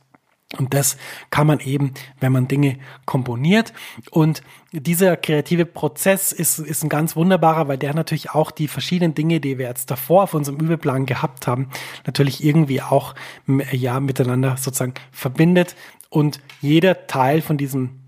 Und 0.55 0.73
das 0.73 0.97
kann 1.29 1.45
man 1.45 1.59
eben, 1.59 1.93
wenn 2.21 2.31
man 2.31 2.47
Dinge 2.47 2.77
komponiert. 3.05 3.73
Und 4.11 4.43
dieser 4.71 5.17
kreative 5.17 5.65
Prozess 5.65 6.31
ist, 6.31 6.59
ist 6.59 6.83
ein 6.83 6.89
ganz 6.89 7.17
wunderbarer, 7.17 7.67
weil 7.67 7.77
der 7.77 7.93
natürlich 7.93 8.31
auch 8.31 8.51
die 8.51 8.69
verschiedenen 8.69 9.13
Dinge, 9.13 9.41
die 9.41 9.57
wir 9.57 9.67
jetzt 9.67 9.91
davor 9.91 10.23
auf 10.23 10.33
unserem 10.33 10.59
Übelplan 10.59 11.05
gehabt 11.05 11.47
haben, 11.47 11.69
natürlich 12.05 12.43
irgendwie 12.45 12.81
auch 12.81 13.13
ja 13.45 13.99
miteinander 13.99 14.55
sozusagen 14.55 14.93
verbindet 15.11 15.75
und 16.09 16.39
jeder 16.61 17.07
Teil 17.07 17.41
von 17.41 17.57
diesem 17.57 18.06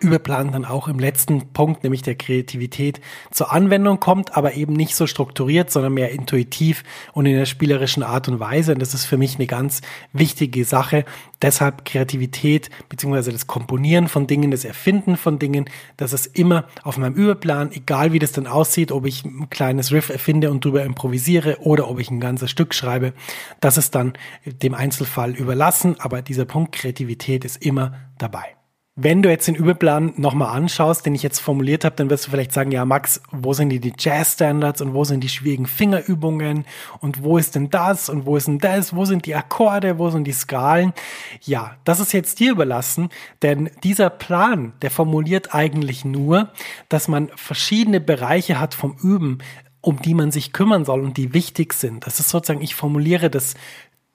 Überplan 0.00 0.50
dann 0.50 0.64
auch 0.64 0.88
im 0.88 0.98
letzten 0.98 1.52
Punkt, 1.52 1.84
nämlich 1.84 2.02
der 2.02 2.16
Kreativität, 2.16 3.00
zur 3.30 3.52
Anwendung 3.52 4.00
kommt, 4.00 4.36
aber 4.36 4.54
eben 4.54 4.72
nicht 4.72 4.96
so 4.96 5.06
strukturiert, 5.06 5.70
sondern 5.70 5.94
mehr 5.94 6.10
intuitiv 6.10 6.82
und 7.12 7.24
in 7.26 7.36
der 7.36 7.46
spielerischen 7.46 8.02
Art 8.02 8.26
und 8.26 8.40
Weise. 8.40 8.72
Und 8.72 8.80
das 8.80 8.94
ist 8.94 9.04
für 9.04 9.16
mich 9.16 9.36
eine 9.36 9.46
ganz 9.46 9.82
wichtige 10.12 10.64
Sache. 10.64 11.04
Deshalb 11.40 11.84
Kreativität 11.84 12.68
beziehungsweise 12.88 13.30
das 13.30 13.46
Komponieren 13.46 14.08
von 14.08 14.26
Dingen, 14.26 14.50
das 14.50 14.64
Erfinden 14.64 15.16
von 15.16 15.38
Dingen, 15.38 15.70
das 15.96 16.12
ist 16.12 16.36
immer 16.36 16.64
auf 16.82 16.98
meinem 16.98 17.14
Überplan, 17.14 17.70
egal 17.70 18.12
wie 18.12 18.18
das 18.18 18.32
dann 18.32 18.48
aussieht, 18.48 18.90
ob 18.90 19.06
ich 19.06 19.24
ein 19.24 19.50
kleines 19.50 19.92
Riff 19.92 20.08
erfinde 20.08 20.50
und 20.50 20.64
drüber 20.64 20.82
improvisiere 20.82 21.58
oder 21.60 21.88
ob 21.88 22.00
ich 22.00 22.10
ein 22.10 22.18
ganzes 22.18 22.50
Stück 22.50 22.74
schreibe. 22.74 23.12
Das 23.60 23.76
ist 23.76 23.94
dann 23.94 24.14
dem 24.44 24.74
Einzelfall 24.74 25.36
überlassen, 25.36 25.94
aber 26.00 26.22
dieser 26.22 26.44
Punkt 26.44 26.72
Kreativität 26.72 27.44
ist 27.44 27.64
immer 27.64 27.94
dabei. 28.18 28.55
Wenn 28.98 29.20
du 29.20 29.28
jetzt 29.28 29.46
den 29.46 29.56
Übelplan 29.56 30.14
nochmal 30.16 30.56
anschaust, 30.56 31.04
den 31.04 31.14
ich 31.14 31.22
jetzt 31.22 31.40
formuliert 31.40 31.84
habe, 31.84 31.94
dann 31.96 32.08
wirst 32.08 32.26
du 32.26 32.30
vielleicht 32.30 32.54
sagen, 32.54 32.70
ja 32.70 32.86
Max, 32.86 33.20
wo 33.30 33.52
sind 33.52 33.68
die, 33.68 33.78
die 33.78 33.92
Jazz-Standards 33.98 34.80
und 34.80 34.94
wo 34.94 35.04
sind 35.04 35.22
die 35.22 35.28
schwierigen 35.28 35.66
Fingerübungen 35.66 36.64
und 37.00 37.22
wo 37.22 37.36
ist 37.36 37.56
denn 37.56 37.68
das 37.68 38.08
und 38.08 38.24
wo 38.24 38.38
ist 38.38 38.48
denn 38.48 38.58
das, 38.58 38.96
wo 38.96 39.04
sind 39.04 39.26
die 39.26 39.34
Akkorde, 39.34 39.98
wo 39.98 40.08
sind 40.08 40.24
die 40.24 40.32
Skalen? 40.32 40.94
Ja, 41.42 41.76
das 41.84 42.00
ist 42.00 42.14
jetzt 42.14 42.40
dir 42.40 42.52
überlassen, 42.52 43.10
denn 43.42 43.68
dieser 43.84 44.08
Plan, 44.08 44.72
der 44.80 44.90
formuliert 44.90 45.54
eigentlich 45.54 46.06
nur, 46.06 46.48
dass 46.88 47.06
man 47.06 47.28
verschiedene 47.36 48.00
Bereiche 48.00 48.58
hat 48.58 48.72
vom 48.72 48.96
Üben, 49.02 49.40
um 49.86 50.00
die 50.00 50.14
man 50.14 50.32
sich 50.32 50.52
kümmern 50.52 50.84
soll 50.84 51.00
und 51.00 51.16
die 51.16 51.34
wichtig 51.34 51.74
sind. 51.74 52.06
Das 52.06 52.18
ist 52.18 52.30
sozusagen, 52.30 52.60
ich 52.60 52.74
formuliere 52.74 53.28
das 53.28 53.54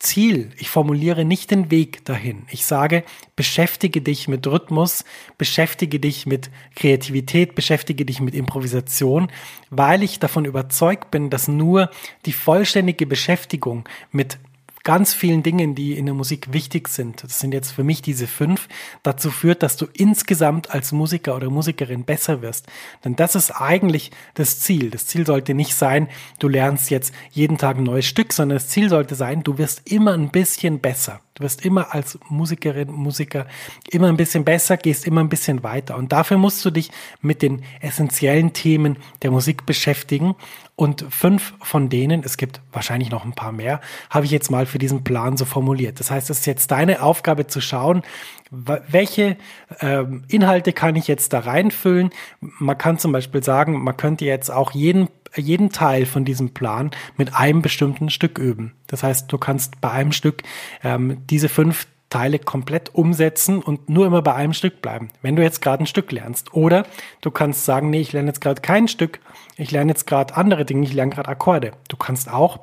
Ziel. 0.02 0.50
Ich 0.58 0.70
formuliere 0.70 1.26
nicht 1.26 1.52
den 1.52 1.70
Weg 1.70 2.04
dahin. 2.06 2.44
Ich 2.50 2.66
sage, 2.66 3.04
beschäftige 3.36 4.02
dich 4.02 4.28
mit 4.28 4.46
Rhythmus, 4.48 5.06
beschäftige 5.38 6.00
dich 6.00 6.26
mit 6.26 6.50
Kreativität, 6.76 7.56
beschäftige 7.56 8.04
dich 8.04 8.20
mit 8.20 8.34
Improvisation, 8.34 9.32
weil 9.70 10.04
ich 10.04 10.20
davon 10.20 10.46
überzeugt 10.46 11.12
bin, 11.12 11.30
dass 11.30 11.48
nur 11.48 11.90
die 12.26 12.34
vollständige 12.34 13.06
Beschäftigung 13.06 13.88
mit 14.12 14.40
ganz 14.84 15.14
vielen 15.14 15.44
Dingen, 15.44 15.76
die 15.76 15.98
in 15.98 16.06
der 16.06 16.16
Musik 16.16 16.54
wichtig 16.54 16.88
sind, 16.88 17.24
das 17.24 17.40
sind 17.40 17.54
jetzt 17.54 17.72
für 17.72 17.84
mich 17.84 18.02
diese 18.02 18.28
fünf, 18.28 18.68
dazu 19.04 19.32
führt, 19.32 19.64
dass 19.64 19.78
du 19.78 19.88
insgesamt 19.94 20.72
als 20.72 20.92
Musiker 20.92 21.36
oder 21.36 21.50
Musikerin 21.50 22.04
besser 22.04 22.42
wirst. 22.42 22.68
Denn 23.04 23.16
das 23.16 23.36
ist 23.36 23.52
eigentlich 23.52 24.12
das 24.34 24.60
Ziel. 24.60 24.90
Das 24.90 25.08
Ziel 25.08 25.26
sollte 25.26 25.54
nicht 25.54 25.76
sein, 25.76 26.08
du 26.40 26.48
lernst 26.48 26.90
jetzt 26.90 27.14
jeden 27.32 27.58
Tag 27.58 27.78
ein 27.78 27.84
neues 27.84 28.06
Stück, 28.06 28.34
sondern 28.34 28.58
das 28.58 28.70
Ziel 28.70 28.90
sollte 28.90 29.16
sein, 29.16 29.44
du 29.44 29.58
wirst 29.58 29.92
immer 29.92 30.14
ein 30.14 30.30
bisschen 30.30 30.80
besser. 30.80 31.22
Du 31.42 31.46
wirst 31.46 31.66
immer 31.66 31.92
als 31.96 32.20
Musikerin, 32.30 32.92
Musiker 32.92 33.48
immer 33.90 34.10
ein 34.10 34.18
bisschen 34.18 34.46
besser, 34.46 34.78
gehst 34.78 35.08
immer 35.08 35.22
ein 35.22 35.30
bisschen 35.30 35.64
weiter. 35.64 35.98
Und 35.98 36.12
dafür 36.12 36.38
musst 36.38 36.64
du 36.64 36.70
dich 36.70 36.92
mit 37.22 37.42
den 37.42 37.64
essentiellen 37.80 38.54
Themen 38.54 38.98
der 39.24 39.32
Musik 39.32 39.66
beschäftigen. 39.66 40.36
Und 40.76 41.04
fünf 41.10 41.56
von 41.60 41.90
denen, 41.90 42.24
es 42.24 42.38
gibt 42.38 42.62
wahrscheinlich 42.72 43.10
noch 43.10 43.26
ein 43.26 43.34
paar 43.34 43.52
mehr, 43.52 43.82
habe 44.12 44.26
ich 44.26 44.32
jetzt 44.32 44.52
mal 44.52 44.68
für 44.68 44.78
diesen 44.78 45.04
Plan 45.04 45.36
so 45.36 45.46
formuliert. 45.46 46.00
Das 46.00 46.12
heißt, 46.12 46.30
es 46.30 46.42
ist 46.42 46.46
jetzt 46.46 46.70
deine 46.70 47.02
Aufgabe 47.02 47.48
zu 47.48 47.60
schauen, 47.60 48.04
welche 48.52 49.38
ähm, 49.80 50.24
Inhalte 50.28 50.74
kann 50.74 50.96
ich 50.96 51.08
jetzt 51.08 51.34
da 51.34 51.40
reinfüllen? 51.40 52.12
Man 52.40 52.78
kann 52.78 53.00
zum 53.00 53.14
Beispiel 53.14 53.42
sagen, 53.44 53.82
man 53.82 53.98
könnte 53.98 54.26
jetzt 54.26 54.52
auch 54.52 54.72
jeden 54.74 55.08
jeden 55.36 55.70
Teil 55.70 56.06
von 56.06 56.26
diesem 56.26 56.54
Plan 56.54 56.92
mit 57.18 57.36
einem 57.36 57.62
bestimmten 57.62 58.10
Stück 58.10 58.38
üben. 58.38 58.74
Das 58.88 59.04
heißt, 59.04 59.32
du 59.32 59.38
kannst 59.38 59.80
bei 59.82 59.92
einem 59.92 60.12
Stück 60.12 60.44
ähm, 60.84 61.26
diese 61.28 61.50
fünf 61.50 61.88
Teile 62.10 62.40
komplett 62.40 62.94
umsetzen 62.94 63.60
und 63.60 63.90
nur 63.90 64.06
immer 64.06 64.22
bei 64.22 64.36
einem 64.36 64.54
Stück 64.54 64.82
bleiben, 64.82 65.08
wenn 65.22 65.36
du 65.36 65.42
jetzt 65.42 65.62
gerade 65.62 65.84
ein 65.84 65.88
Stück 65.88 66.12
lernst. 66.12 66.54
Oder 66.54 66.86
du 67.22 67.32
kannst 67.32 67.66
sagen, 67.66 67.90
nee, 67.90 68.02
ich 68.02 68.12
lerne 68.12 68.28
jetzt 68.28 68.42
gerade 68.42 68.62
kein 68.62 68.88
Stück, 68.88 69.20
ich 69.56 69.72
lerne 69.72 69.92
jetzt 69.92 70.06
gerade 70.06 70.36
andere 70.36 70.66
Dinge, 70.66 70.86
ich 70.86 70.94
lerne 70.94 71.12
gerade 71.12 71.30
Akkorde. 71.30 71.72
Du 71.88 71.98
kannst 71.98 72.30
auch 72.30 72.60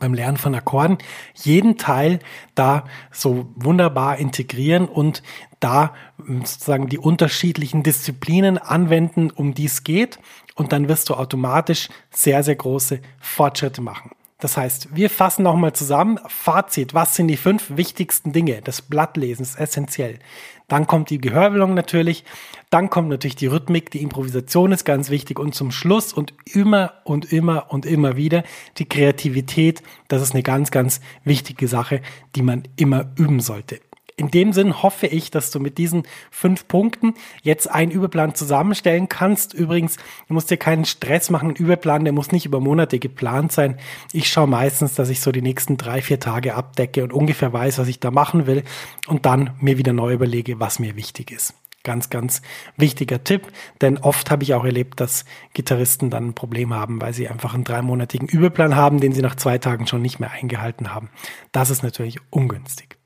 beim 0.00 0.12
Lernen 0.12 0.36
von 0.36 0.54
Akkorden 0.54 0.98
jeden 1.34 1.78
Teil 1.78 2.18
da 2.54 2.84
so 3.10 3.50
wunderbar 3.54 4.18
integrieren 4.18 4.86
und 4.86 5.22
da 5.60 5.94
ähm, 6.18 6.44
sozusagen 6.44 6.88
die 6.88 6.98
unterschiedlichen 6.98 7.82
Disziplinen 7.82 8.58
anwenden, 8.58 9.30
um 9.30 9.54
die 9.54 9.64
es 9.64 9.84
geht. 9.84 10.18
Und 10.58 10.72
dann 10.72 10.88
wirst 10.88 11.08
du 11.08 11.14
automatisch 11.14 11.88
sehr, 12.10 12.42
sehr 12.42 12.56
große 12.56 13.00
Fortschritte 13.20 13.80
machen. 13.80 14.10
Das 14.40 14.56
heißt, 14.56 14.94
wir 14.94 15.08
fassen 15.08 15.44
nochmal 15.44 15.72
zusammen. 15.72 16.18
Fazit, 16.26 16.94
was 16.94 17.14
sind 17.14 17.28
die 17.28 17.36
fünf 17.36 17.76
wichtigsten 17.76 18.32
Dinge 18.32 18.60
des 18.60 18.82
Blattlesens 18.82 19.54
essentiell? 19.54 20.18
Dann 20.66 20.88
kommt 20.88 21.10
die 21.10 21.20
Gehörbelung 21.20 21.74
natürlich. 21.74 22.24
Dann 22.70 22.90
kommt 22.90 23.08
natürlich 23.08 23.36
die 23.36 23.46
Rhythmik, 23.46 23.92
die 23.92 24.02
Improvisation 24.02 24.72
ist 24.72 24.84
ganz 24.84 25.10
wichtig. 25.10 25.38
Und 25.38 25.54
zum 25.54 25.70
Schluss 25.70 26.12
und 26.12 26.34
immer 26.44 26.92
und 27.04 27.32
immer 27.32 27.66
und 27.70 27.86
immer 27.86 28.16
wieder 28.16 28.42
die 28.78 28.88
Kreativität. 28.88 29.84
Das 30.08 30.22
ist 30.22 30.34
eine 30.34 30.42
ganz, 30.42 30.72
ganz 30.72 31.00
wichtige 31.22 31.68
Sache, 31.68 32.02
die 32.34 32.42
man 32.42 32.64
immer 32.76 33.06
üben 33.16 33.38
sollte 33.38 33.80
in 34.18 34.32
dem 34.32 34.52
Sinn 34.52 34.82
hoffe 34.82 35.06
ich, 35.06 35.30
dass 35.30 35.52
du 35.52 35.60
mit 35.60 35.78
diesen 35.78 36.02
fünf 36.32 36.66
Punkten 36.66 37.14
jetzt 37.42 37.70
einen 37.70 37.92
Überplan 37.92 38.34
zusammenstellen 38.34 39.08
kannst. 39.08 39.54
Übrigens, 39.54 39.96
du 40.26 40.34
musst 40.34 40.50
dir 40.50 40.56
keinen 40.56 40.84
Stress 40.84 41.30
machen. 41.30 41.50
Ein 41.50 41.54
Überplan, 41.54 42.02
der 42.02 42.12
muss 42.12 42.32
nicht 42.32 42.44
über 42.44 42.58
Monate 42.58 42.98
geplant 42.98 43.52
sein. 43.52 43.78
Ich 44.12 44.28
schaue 44.28 44.48
meistens, 44.48 44.94
dass 44.94 45.08
ich 45.08 45.20
so 45.20 45.30
die 45.30 45.40
nächsten 45.40 45.76
drei, 45.76 46.02
vier 46.02 46.18
Tage 46.18 46.56
abdecke 46.56 47.04
und 47.04 47.12
ungefähr 47.12 47.52
weiß, 47.52 47.78
was 47.78 47.86
ich 47.86 48.00
da 48.00 48.10
machen 48.10 48.48
will 48.48 48.64
und 49.06 49.24
dann 49.24 49.50
mir 49.60 49.78
wieder 49.78 49.92
neu 49.92 50.12
überlege, 50.12 50.58
was 50.58 50.80
mir 50.80 50.96
wichtig 50.96 51.30
ist. 51.30 51.54
Ganz, 51.84 52.10
ganz 52.10 52.42
wichtiger 52.76 53.22
Tipp, 53.22 53.46
denn 53.80 53.98
oft 53.98 54.32
habe 54.32 54.42
ich 54.42 54.52
auch 54.52 54.64
erlebt, 54.64 54.98
dass 54.98 55.24
Gitarristen 55.54 56.10
dann 56.10 56.30
ein 56.30 56.34
Problem 56.34 56.74
haben, 56.74 57.00
weil 57.00 57.14
sie 57.14 57.28
einfach 57.28 57.54
einen 57.54 57.62
dreimonatigen 57.62 58.26
Überplan 58.26 58.74
haben, 58.74 59.00
den 59.00 59.12
sie 59.12 59.22
nach 59.22 59.36
zwei 59.36 59.58
Tagen 59.58 59.86
schon 59.86 60.02
nicht 60.02 60.18
mehr 60.18 60.32
eingehalten 60.32 60.92
haben. 60.92 61.08
Das 61.52 61.70
ist 61.70 61.84
natürlich 61.84 62.18
ungünstig. 62.30 62.97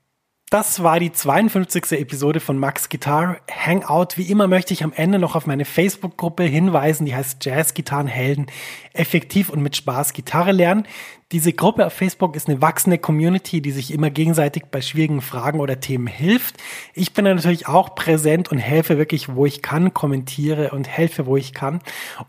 Das 0.53 0.83
war 0.83 0.99
die 0.99 1.11
52. 1.11 1.93
Episode 1.93 2.39
von 2.39 2.59
Max 2.59 2.87
Guitar 2.87 3.37
Hangout. 3.49 4.17
Wie 4.17 4.29
immer 4.29 4.45
möchte 4.45 4.71
ich 4.71 4.83
am 4.83 4.93
Ende 4.93 5.17
noch 5.17 5.35
auf 5.35 5.47
meine 5.47 5.65
Facebook-Gruppe 5.65 6.43
hinweisen, 6.43 7.07
die 7.07 7.15
heißt 7.15 7.43
Jazz 7.43 7.73
Gitarrenhelden. 7.73 8.45
Effektiv 8.93 9.49
und 9.49 9.63
mit 9.63 9.75
Spaß 9.75 10.13
Gitarre 10.13 10.51
lernen. 10.51 10.85
Diese 11.31 11.53
Gruppe 11.53 11.87
auf 11.87 11.93
Facebook 11.93 12.35
ist 12.35 12.47
eine 12.47 12.61
wachsende 12.61 12.97
Community, 12.97 13.61
die 13.61 13.71
sich 13.71 13.91
immer 13.93 14.09
gegenseitig 14.09 14.65
bei 14.69 14.81
schwierigen 14.81 15.21
Fragen 15.21 15.59
oder 15.59 15.79
Themen 15.79 16.07
hilft. 16.07 16.57
Ich 16.93 17.13
bin 17.13 17.25
da 17.25 17.33
natürlich 17.33 17.67
auch 17.67 17.95
präsent 17.95 18.51
und 18.51 18.59
helfe 18.59 18.97
wirklich, 18.99 19.33
wo 19.33 19.45
ich 19.45 19.61
kann, 19.61 19.93
kommentiere 19.93 20.71
und 20.71 20.87
helfe, 20.87 21.25
wo 21.25 21.35
ich 21.35 21.53
kann. 21.53 21.79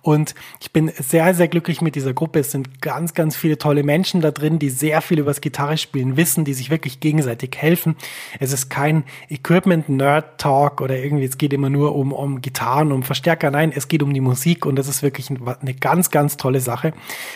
Und 0.01 0.35
ich 0.61 0.73
bin 0.73 0.91
sehr, 0.97 1.35
sehr 1.35 1.49
glücklich 1.49 1.83
mit 1.83 1.97
dieser 1.97 2.15
Gruppe. 2.15 2.39
Es 2.39 2.51
sind 2.51 2.81
ganz, 2.81 3.13
ganz 3.13 3.37
viele 3.37 3.59
tolle 3.59 3.83
Menschen 3.83 4.23
da 4.23 4.31
drin, 4.31 4.59
die 4.59 4.71
sehr 4.71 5.03
viel 5.03 5.19
über 5.19 5.31
das 5.31 5.43
Gitarrespielen 5.43 6.17
wissen, 6.17 6.45
die 6.47 6.55
sich 6.55 6.71
wirklich 6.71 7.01
gegenseitig 7.01 7.57
helfen. 7.59 7.97
Es 8.41 8.53
ist 8.53 8.71
kein 8.71 9.05
Equipment-Nerd-Talk 9.29 10.81
oder 10.81 10.97
irgendwie, 10.97 11.25
es 11.25 11.37
geht 11.37 11.53
immer 11.53 11.69
nur 11.69 11.95
um, 11.95 12.13
um 12.13 12.41
Gitarren, 12.41 12.91
um 12.91 13.03
Verstärker. 13.03 13.51
Nein, 13.51 13.73
es 13.75 13.89
geht 13.89 14.03
um 14.03 14.15
die 14.15 14.21
Musik 14.21 14.65
und 14.65 14.77
das 14.77 14.89
ist 14.89 15.03
wirklich 15.03 15.29
eine 15.31 15.75
ganz, 15.75 16.11
ganz 16.11 16.39
tolle 16.39 16.61
Sache. 16.61 16.95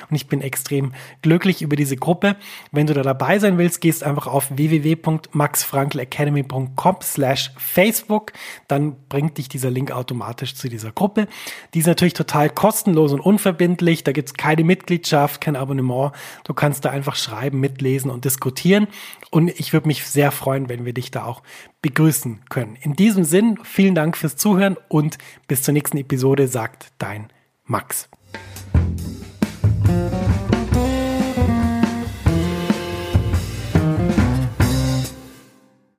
Und 0.09 0.17
ich 0.17 0.29
bin 0.29 0.41
extrem 0.41 0.93
glücklich 1.21 1.58
über 1.63 1.77
diese 1.77 1.97
Gruppe. 1.97 2.37
Wenn 2.73 2.87
du 2.87 2.95
da 2.95 3.03
dabei 3.03 3.39
sein 3.39 3.59
willst, 3.59 3.81
gehst 3.81 4.05
einfach 4.05 4.27
auf 4.27 4.57
www.maxfrankelacademy.com 4.57 6.97
slash 7.03 7.53
Facebook. 7.57 8.33
Dann 8.69 8.97
bringt 9.09 9.39
dich 9.39 9.49
dieser 9.49 9.71
Link 9.71 9.91
automatisch 9.91 10.55
zu 10.55 10.69
dieser 10.69 10.93
Gruppe. 10.93 11.27
Die 11.75 11.81
ist 11.81 11.87
natürlich 11.87 12.15
total 12.15 12.51
kostenlos 12.51 13.13
und 13.13 13.21
unverbindlich. 13.21 14.05
Da 14.05 14.13
gibt 14.13 14.29
es 14.29 14.35
keine 14.35 14.65
Mitgliedschaft, 14.65 15.41
kein 15.41 15.57
Abonnement. 15.57 16.13
Du 16.45 16.55
kannst 16.55 16.85
da 16.85 16.91
einfach 16.91 17.17
schreiben, 17.17 17.61
mitlesen 17.61 18.11
und 18.11 18.25
diskutieren. 18.25 18.89
Und 19.31 19.49
ich 19.59 19.73
würde 19.73 19.87
mich 19.87 20.07
sehr 20.07 20.31
freuen, 20.31 20.69
wenn 20.69 20.85
wir 20.85 20.93
dich 20.93 21.11
da 21.11 21.25
auch 21.25 21.43
begrüßen 21.83 22.41
können. 22.49 22.77
In 22.81 22.95
diesem 22.95 23.25
Sinn, 23.25 23.59
vielen 23.63 23.95
Dank 23.95 24.17
fürs 24.17 24.37
Zuhören 24.37 24.77
und 24.89 25.19
bis 25.47 25.63
zur 25.63 25.75
nächsten 25.75 25.99
Episode, 25.99 26.49
sagt 26.49 26.93
dein 26.99 27.29
Max. 27.65 28.09